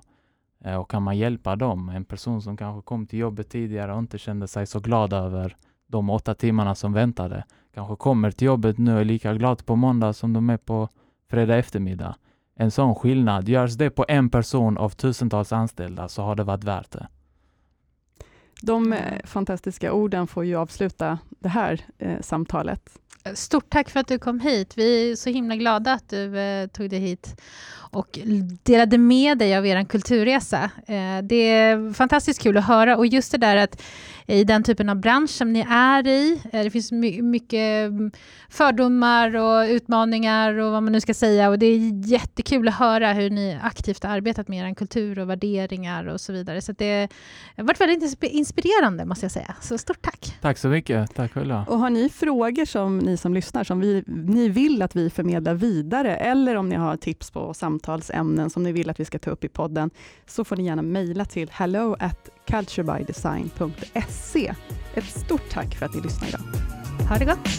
Eh, 0.60 0.76
och 0.76 0.90
kan 0.92 1.04
man 1.04 1.18
hjälpa 1.18 1.56
dem, 1.56 1.90
en 1.90 2.06
person 2.06 2.42
som 2.42 2.58
kanske 2.58 2.86
kom 2.86 3.08
till 3.08 3.20
jobbet 3.20 3.50
tidigare 3.50 3.94
och 3.94 4.00
inte 4.00 4.18
kände 4.18 4.48
sig 4.48 4.68
så 4.68 4.80
glad 4.80 5.14
över 5.14 5.56
de 5.88 6.10
åtta 6.10 6.34
timmarna 6.36 6.76
som 6.76 6.94
väntade, 6.94 7.44
kanske 7.74 7.96
kommer 7.96 8.32
till 8.32 8.46
jobbet 8.46 8.78
nu 8.78 8.94
och 8.94 9.02
är 9.02 9.06
lika 9.06 9.34
glad 9.34 9.66
på 9.66 9.76
måndag 9.76 10.14
som 10.14 10.34
de 10.34 10.50
är 10.50 10.58
på 10.58 10.90
fredag 11.30 11.58
eftermiddag. 11.58 12.16
En 12.56 12.72
sån 12.72 12.96
skillnad, 12.96 13.50
görs 13.50 13.74
det 13.74 13.90
på 13.90 14.06
en 14.08 14.30
person 14.30 14.78
av 14.78 14.90
tusentals 14.90 15.54
anställda 15.54 16.08
så 16.08 16.24
har 16.24 16.36
det 16.36 16.44
varit 16.44 16.64
värt 16.64 16.92
det. 16.92 17.08
De 18.62 18.94
eh, 18.94 19.24
fantastiska 19.24 19.94
orden 19.94 20.28
får 20.28 20.46
ju 20.46 20.56
avsluta 20.56 21.20
det 21.30 21.50
här 21.50 21.82
eh, 21.98 22.22
samtalet. 22.22 23.01
Stort 23.34 23.70
tack 23.70 23.90
för 23.90 24.00
att 24.00 24.08
du 24.08 24.20
kom 24.20 24.40
hit. 24.40 24.74
Vi 24.76 25.12
är 25.12 25.16
så 25.16 25.30
himla 25.30 25.56
glada 25.56 25.94
att 25.94 26.10
du 26.10 26.40
eh, 26.40 26.68
tog 26.68 26.90
dig 26.90 27.00
hit 27.00 27.36
och 27.92 28.20
delade 28.64 28.98
med 28.98 29.38
dig 29.38 29.58
av 29.58 29.66
er 29.66 29.84
kulturresa. 29.84 30.64
Eh, 30.88 31.22
det 31.24 31.36
är 31.36 31.94
fantastiskt 31.94 32.42
kul 32.42 32.58
att 32.58 32.68
höra 32.68 32.98
och 32.98 33.08
just 33.08 33.32
det 33.32 33.38
där 33.38 33.56
att 33.58 33.82
i 34.28 34.44
den 34.44 34.64
typen 34.64 34.90
av 34.90 34.96
bransch 34.96 35.30
som 35.30 35.54
ni 35.54 35.66
är 35.70 36.08
i, 36.08 36.42
eh, 36.52 36.64
det 36.64 36.70
finns 36.70 36.92
my 36.92 37.22
mycket 37.22 37.88
mm, 37.88 38.12
fördomar 38.50 39.36
och 39.36 39.66
utmaningar 39.68 40.54
och 40.54 40.72
vad 40.72 40.84
man 40.84 40.94
nu 40.94 41.02
ska 41.02 41.14
säga 41.14 41.50
och 41.50 41.60
det 41.60 41.66
är 41.66 42.08
jättekul 42.08 42.68
att 42.68 42.76
höra 42.76 43.14
hur 43.14 43.30
ni 43.30 43.60
aktivt 43.64 44.04
har 44.04 44.12
arbetat 44.12 44.48
med 44.48 44.70
er 44.70 44.76
kultur 44.76 45.20
och 45.20 45.30
värderingar 45.30 46.08
och 46.08 46.22
så 46.22 46.34
vidare. 46.34 46.62
Så 46.62 46.72
det 46.72 47.10
har 47.58 47.64
varit 47.64 47.82
väldigt 47.82 48.24
inspirerande 48.24 49.06
måste 49.06 49.26
jag 49.26 49.32
säga. 49.32 49.56
Så 49.62 49.78
stort 49.78 50.02
tack! 50.02 50.38
Tack 50.42 50.58
så 50.58 50.68
mycket, 50.68 51.16
tack 51.16 51.34
själva. 51.34 51.66
Och 51.68 51.80
har 51.80 51.90
ni 51.90 52.10
frågor 52.10 52.66
som 52.66 52.98
ni 52.98 53.11
ni 53.12 53.18
som 53.18 53.34
lyssnar 53.34 53.64
som 53.64 53.80
vi, 53.80 54.04
ni 54.08 54.50
vill 54.50 54.82
att 54.82 54.96
vi 54.96 55.10
förmedlar 55.10 55.54
vidare 55.54 56.16
eller 56.16 56.56
om 56.56 56.70
ni 56.70 56.76
har 56.76 56.98
tips 56.98 57.32
på 57.32 57.54
samtalsämnen 57.54 58.50
som 58.50 58.64
ni 58.64 58.72
vill 58.72 58.90
att 58.90 59.00
vi 59.00 59.06
ska 59.06 59.20
ta 59.20 59.32
upp 59.32 59.44
i 59.44 59.50
podden, 59.50 59.90
så 60.26 60.44
får 60.44 60.56
ni 60.56 60.66
gärna 60.66 60.82
mejla 60.82 61.26
till 61.26 61.50
hello 61.52 61.96
at 62.00 62.30
culturebydesign.se. 62.48 64.54
Ett 64.94 65.06
stort 65.06 65.50
tack 65.50 65.76
för 65.76 65.86
att 65.86 65.96
ni 65.96 66.02
lyssnade 66.02 66.30
idag. 66.30 66.42
Ha 67.10 67.18
det 67.18 67.26
gott! 67.26 67.50